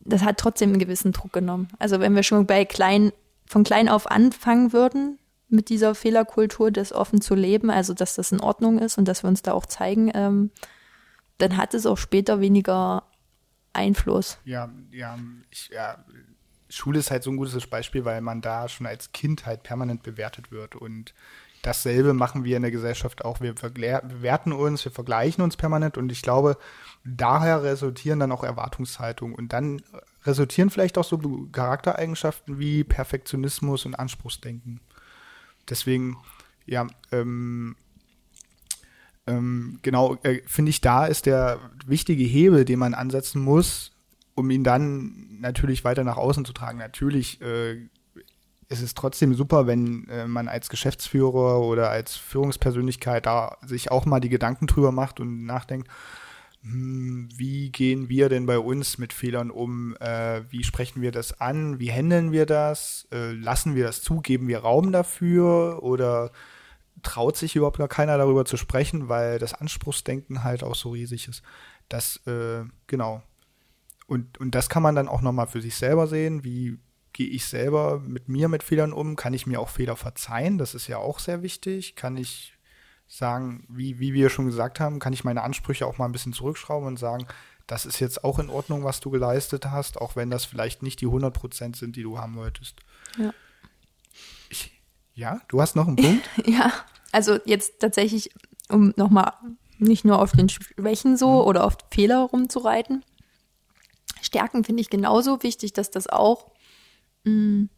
[0.01, 1.68] das hat trotzdem einen gewissen Druck genommen.
[1.79, 3.12] Also wenn wir schon bei klein,
[3.47, 5.18] von klein auf anfangen würden,
[5.51, 9.22] mit dieser Fehlerkultur, das offen zu leben, also dass das in Ordnung ist und dass
[9.22, 10.51] wir uns da auch zeigen, ähm,
[11.38, 13.05] dann hat es auch später weniger
[13.72, 14.38] Einfluss.
[14.44, 15.18] Ja, ja,
[15.51, 16.05] ich, ja,
[16.68, 20.03] Schule ist halt so ein gutes Beispiel, weil man da schon als Kind halt permanent
[20.03, 21.14] bewertet wird und
[21.62, 23.40] dasselbe machen wir in der Gesellschaft auch.
[23.40, 26.57] Wir bewerten uns, wir vergleichen uns permanent und ich glaube,
[27.05, 29.82] daher resultieren dann auch Erwartungshaltungen und dann
[30.24, 31.18] resultieren vielleicht auch so
[31.53, 34.80] Charaktereigenschaften wie Perfektionismus und Anspruchsdenken.
[35.69, 36.17] Deswegen,
[36.67, 37.77] ja, ähm,
[39.27, 43.93] ähm, genau, äh, finde ich, da ist der wichtige Hebel, den man ansetzen muss,
[44.35, 46.79] um ihn dann natürlich weiter nach außen zu tragen.
[46.79, 47.89] Natürlich äh,
[48.69, 54.07] ist es trotzdem super, wenn äh, man als Geschäftsführer oder als Führungspersönlichkeit da sich auch
[54.07, 55.89] mal die Gedanken drüber macht und nachdenkt,
[56.63, 59.97] wie gehen wir denn bei uns mit Fehlern um?
[59.97, 61.79] Äh, wie sprechen wir das an?
[61.79, 63.09] Wie handeln wir das?
[63.13, 64.21] Äh, lassen wir das zu?
[64.21, 65.83] Geben wir Raum dafür?
[65.83, 66.33] Oder
[67.03, 71.29] traut sich überhaupt gar keiner darüber zu sprechen, weil das Anspruchsdenken halt auch so riesig
[71.29, 71.43] ist.
[71.89, 73.23] Das, äh, genau.
[74.07, 76.45] Und, und das kann man dann auch nochmal für sich selber sehen.
[76.45, 76.79] Wie
[77.15, 79.17] gehe ich selber mit mir mit Fehlern um?
[79.17, 80.59] Kann ich mir auch Fehler verzeihen?
[80.59, 81.97] Das ist ja auch sehr wichtig.
[81.97, 82.55] Kann ich
[83.11, 86.33] sagen, wie, wie wir schon gesagt haben, kann ich meine Ansprüche auch mal ein bisschen
[86.33, 87.27] zurückschrauben und sagen,
[87.67, 91.01] das ist jetzt auch in Ordnung, was du geleistet hast, auch wenn das vielleicht nicht
[91.01, 92.77] die 100 Prozent sind, die du haben wolltest.
[93.19, 93.35] Ja.
[94.49, 94.81] Ich,
[95.15, 96.29] ja, du hast noch einen Punkt?
[96.47, 96.73] ja,
[97.11, 98.31] also jetzt tatsächlich,
[98.69, 99.33] um nochmal
[99.79, 101.49] nicht nur auf den Schwächen so mhm.
[101.49, 103.05] oder auf Fehler rumzureiten.
[104.23, 106.53] Stärken finde ich genauso wichtig, dass das auch
[107.25, 107.71] mh, mm,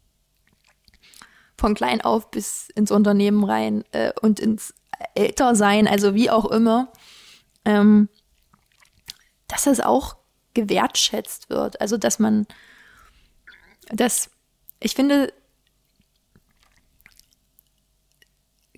[1.57, 4.74] von klein auf bis ins Unternehmen rein äh, und ins
[5.14, 6.92] älter sein, also wie auch immer,
[7.64, 8.09] ähm,
[9.48, 10.16] dass das auch
[10.55, 11.80] gewertschätzt wird.
[11.80, 12.46] Also dass man
[13.88, 14.30] das,
[14.80, 15.32] ich finde,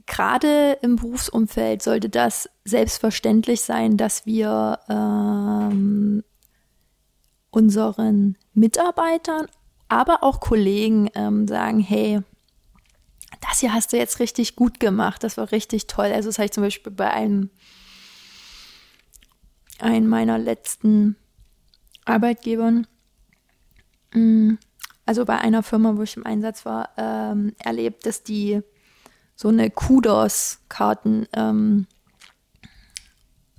[0.07, 6.22] gerade im Berufsumfeld sollte das selbstverständlich sein, dass wir ähm,
[7.51, 9.47] unseren Mitarbeitern,
[9.89, 12.20] aber auch Kollegen ähm, sagen, hey,
[13.49, 16.07] das hier hast du jetzt richtig gut gemacht, das war richtig toll.
[16.07, 17.51] Also das habe ich zum Beispiel bei einem,
[19.78, 21.16] einem meiner letzten
[22.05, 22.86] Arbeitgebern,
[24.14, 24.55] mm,
[25.07, 28.62] also bei einer Firma, wo ich im Einsatz war, ähm, erlebt, dass die
[29.36, 31.86] so eine Kudos-Karten, ähm,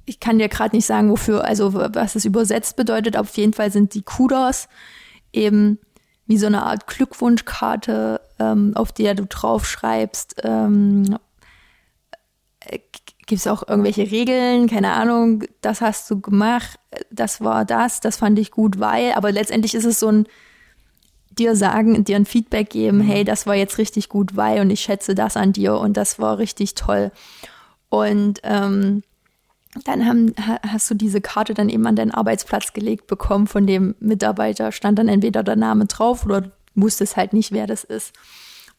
[0.05, 3.71] ich kann dir gerade nicht sagen, wofür, also was es übersetzt bedeutet, auf jeden Fall
[3.71, 4.67] sind die Kudos
[5.33, 5.79] eben
[6.27, 11.17] wie so eine Art Glückwunschkarte, ähm, auf der du draufschreibst, ähm,
[12.61, 12.79] äh,
[13.27, 18.17] gibt es auch irgendwelche Regeln, keine Ahnung, das hast du gemacht, das war das, das
[18.17, 20.27] fand ich gut, weil, aber letztendlich ist es so ein
[21.37, 23.07] dir sagen, dir ein Feedback geben, mhm.
[23.07, 26.19] hey, das war jetzt richtig gut, weil und ich schätze das an dir und das
[26.19, 27.11] war richtig toll.
[27.89, 29.03] Und ähm,
[29.83, 30.33] dann haben,
[30.67, 34.97] hast du diese Karte dann eben an deinen Arbeitsplatz gelegt bekommen von dem Mitarbeiter, stand
[34.99, 38.13] dann entweder der Name drauf oder wusstest halt nicht, wer das ist.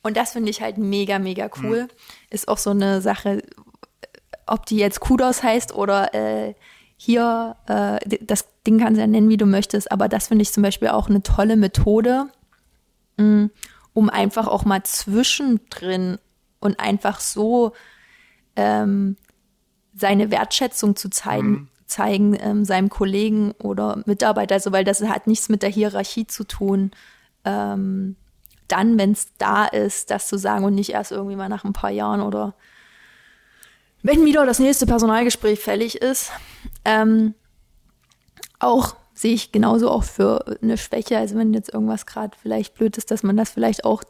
[0.02, 1.82] Und das finde ich halt mega, mega cool.
[1.82, 1.88] Mhm.
[2.30, 3.42] Ist auch so eine Sache,
[4.46, 6.54] ob die jetzt Kudos heißt oder äh,
[6.96, 10.52] hier, äh, das Ding kannst du ja nennen, wie du möchtest, aber das finde ich
[10.52, 12.26] zum Beispiel auch eine tolle Methode,
[13.16, 13.50] mh, mm,
[13.92, 16.18] um einfach auch mal zwischendrin
[16.60, 17.72] und einfach so
[18.56, 19.16] ähm,
[19.96, 21.68] seine Wertschätzung zu zeigen, mhm.
[21.86, 26.44] zeigen ähm, seinem Kollegen oder Mitarbeiter, also weil das hat nichts mit der Hierarchie zu
[26.44, 26.90] tun.
[27.44, 28.16] Ähm,
[28.68, 31.72] dann, wenn es da ist, das zu sagen und nicht erst irgendwie mal nach ein
[31.72, 32.54] paar Jahren oder
[34.02, 36.30] wenn wieder das nächste Personalgespräch fällig ist.
[36.84, 37.34] Ähm,
[38.58, 42.96] auch sehe ich genauso auch für eine Schwäche, also wenn jetzt irgendwas gerade vielleicht blöd
[42.98, 44.02] ist, dass man das vielleicht auch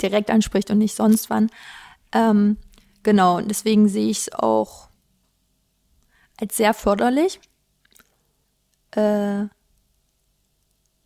[0.00, 1.50] direkt anspricht und nicht sonst wann.
[2.12, 2.56] Ähm,
[3.02, 4.85] genau, und deswegen sehe ich es auch
[6.40, 7.40] als sehr förderlich.
[8.92, 9.46] Äh,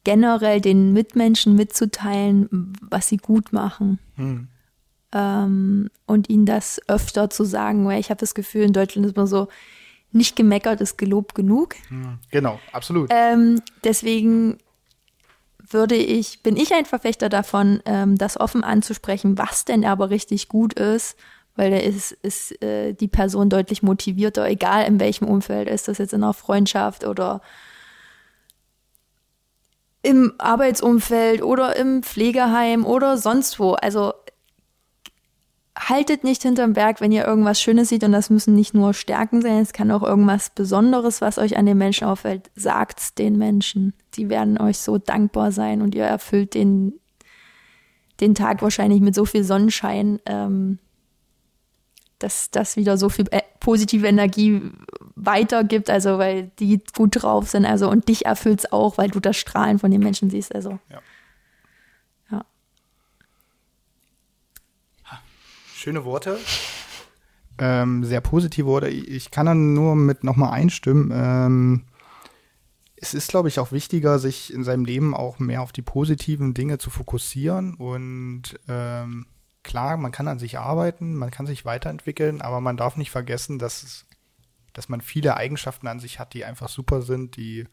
[0.04, 3.98] generell den Mitmenschen mitzuteilen, was sie gut machen.
[4.16, 4.48] Hm.
[5.12, 9.16] Ähm, und ihnen das öfter zu sagen, weil ich habe das Gefühl, in Deutschland ist
[9.16, 9.48] man so,
[10.12, 11.74] nicht gemeckert ist gelobt genug.
[11.88, 12.18] Hm.
[12.30, 13.10] Genau, absolut.
[13.12, 14.58] Ähm, deswegen
[15.58, 20.48] würde ich, bin ich ein Verfechter davon, ähm, das offen anzusprechen, was denn aber richtig
[20.48, 21.16] gut ist,
[21.60, 25.98] weil da ist, ist äh, die Person deutlich motivierter, egal in welchem Umfeld, ist das
[25.98, 27.42] jetzt in einer Freundschaft oder
[30.00, 33.72] im Arbeitsumfeld oder im Pflegeheim oder sonst wo.
[33.72, 34.14] Also
[35.78, 39.42] haltet nicht hinterm Berg, wenn ihr irgendwas Schönes seht und das müssen nicht nur Stärken
[39.42, 43.92] sein, es kann auch irgendwas Besonderes, was euch an den Menschen auffällt, sagt's den Menschen.
[44.14, 46.94] Die werden euch so dankbar sein und ihr erfüllt den,
[48.18, 50.78] den Tag wahrscheinlich mit so viel Sonnenschein, ähm,
[52.20, 54.62] dass das wieder so viel äh, positive Energie
[55.16, 59.36] weitergibt, also weil die gut drauf sind, also und dich erfüllt's auch, weil du das
[59.36, 60.78] Strahlen von den Menschen siehst, also.
[60.88, 61.00] Ja.
[65.80, 66.38] Schöne Worte.
[67.56, 68.88] Ähm, sehr positive Worte.
[68.88, 71.10] Ich kann dann nur mit nochmal einstimmen.
[71.10, 71.84] Ähm,
[72.96, 76.52] es ist, glaube ich, auch wichtiger, sich in seinem Leben auch mehr auf die positiven
[76.52, 77.76] Dinge zu fokussieren.
[77.76, 79.24] Und ähm,
[79.62, 83.58] klar, man kann an sich arbeiten, man kann sich weiterentwickeln, aber man darf nicht vergessen,
[83.58, 84.06] dass, es,
[84.72, 87.66] dass man viele Eigenschaften an sich hat, die einfach super sind, die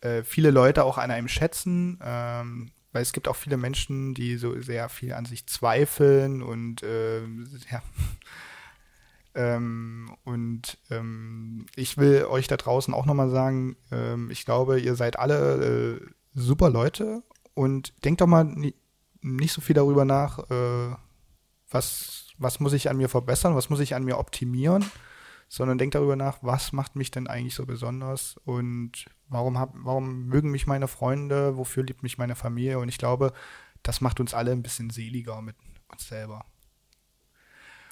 [0.00, 1.98] äh, viele Leute auch an einem schätzen.
[2.02, 6.82] Ähm, weil es gibt auch viele Menschen, die so sehr viel an sich zweifeln und
[6.82, 7.20] äh,
[7.70, 7.82] ja.
[9.34, 14.94] Ähm, und ähm, ich will euch da draußen auch nochmal sagen, ähm, ich glaube, ihr
[14.94, 18.46] seid alle äh, super Leute und denkt doch mal
[19.34, 20.94] nicht so viel darüber nach, äh,
[21.70, 24.84] was, was muss ich an mir verbessern, was muss ich an mir optimieren,
[25.48, 30.26] sondern denkt darüber nach, was macht mich denn eigentlich so besonders und Warum, hab, warum
[30.26, 31.56] mögen mich meine Freunde?
[31.56, 32.78] Wofür liebt mich meine Familie?
[32.78, 33.32] Und ich glaube,
[33.82, 35.56] das macht uns alle ein bisschen seliger mit
[35.88, 36.44] uns selber.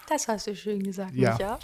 [0.08, 1.32] Das hast du schön gesagt, ja.
[1.32, 1.58] Micha.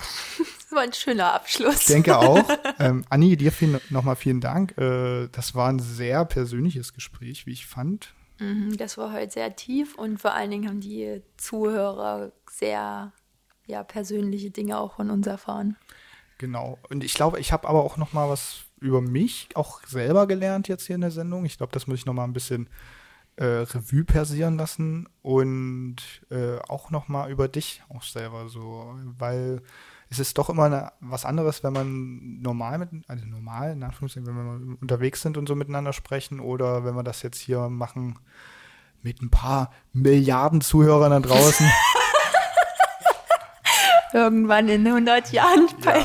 [0.70, 1.80] Das war ein schöner Abschluss.
[1.80, 2.48] Ich denke auch.
[2.78, 3.52] Ähm, Anni, dir
[3.90, 4.78] nochmal vielen Dank.
[4.78, 8.14] Äh, das war ein sehr persönliches Gespräch, wie ich fand.
[8.40, 13.12] Mhm, das war heute sehr tief und vor allen Dingen haben die Zuhörer sehr
[13.66, 15.76] ja, persönliche Dinge auch von uns erfahren.
[16.38, 16.78] Genau.
[16.88, 20.68] Und ich glaube, ich habe aber auch noch mal was über mich auch selber gelernt
[20.68, 21.44] jetzt hier in der Sendung.
[21.44, 22.70] Ich glaube, das muss ich noch mal ein bisschen
[23.36, 25.96] äh, Revue passieren lassen und
[26.30, 29.62] äh, auch noch mal über dich auch selber so, weil
[30.10, 34.26] es ist doch immer eine, was anderes, wenn man normal mit, also normal, in Anführungszeichen,
[34.26, 38.18] wenn wir unterwegs sind und so miteinander sprechen oder wenn wir das jetzt hier machen
[39.02, 41.70] mit ein paar Milliarden Zuhörern da draußen.
[44.12, 46.04] irgendwann in 100 Jahren ja.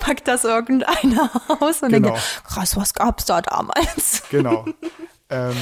[0.00, 1.30] packt das irgendeiner
[1.60, 2.08] aus und genau.
[2.08, 4.24] denkt, krass, was gab's da damals?
[4.30, 4.64] Genau.
[5.30, 5.54] ähm,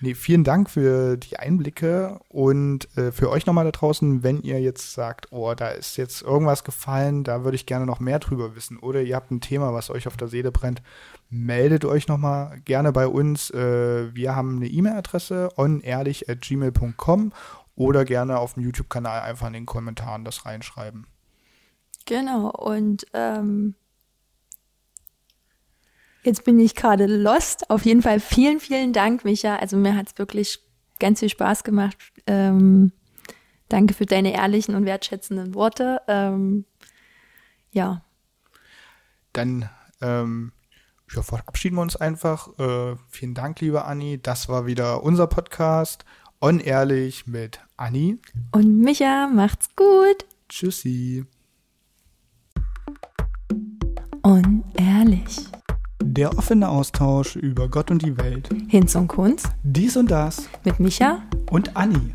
[0.00, 4.60] nee, vielen Dank für die Einblicke und äh, für euch nochmal da draußen, wenn ihr
[4.60, 8.54] jetzt sagt, oh, da ist jetzt irgendwas gefallen, da würde ich gerne noch mehr drüber
[8.56, 10.82] wissen oder ihr habt ein Thema, was euch auf der Seele brennt,
[11.30, 13.50] meldet euch nochmal gerne bei uns.
[13.50, 17.32] Äh, wir haben eine E-Mail-Adresse onehrlich.gmail.com
[17.74, 21.06] oder gerne auf dem YouTube-Kanal einfach in den Kommentaren das reinschreiben.
[22.06, 23.74] Genau, und ähm,
[26.28, 27.68] jetzt bin ich gerade lost.
[27.70, 29.56] Auf jeden Fall vielen, vielen Dank, Micha.
[29.56, 30.60] Also mir hat es wirklich
[31.00, 31.96] ganz viel Spaß gemacht.
[32.26, 32.92] Ähm,
[33.68, 36.00] danke für deine ehrlichen und wertschätzenden Worte.
[36.06, 36.64] Ähm,
[37.72, 38.04] ja.
[39.32, 39.68] Dann
[40.00, 40.52] ähm,
[41.12, 42.58] ja, verabschieden wir uns einfach.
[42.58, 44.20] Äh, vielen Dank, liebe Anni.
[44.22, 46.04] Das war wieder unser Podcast.
[46.40, 48.18] Unehrlich mit Anni.
[48.52, 50.26] Und Micha, macht's gut.
[50.48, 51.24] Tschüssi.
[54.22, 55.48] Unehrlich.
[56.02, 58.48] Der offene Austausch über Gott und die Welt.
[58.68, 59.44] Hinz und Kunz.
[59.62, 60.48] Dies und das.
[60.64, 62.14] Mit Micha und Anni.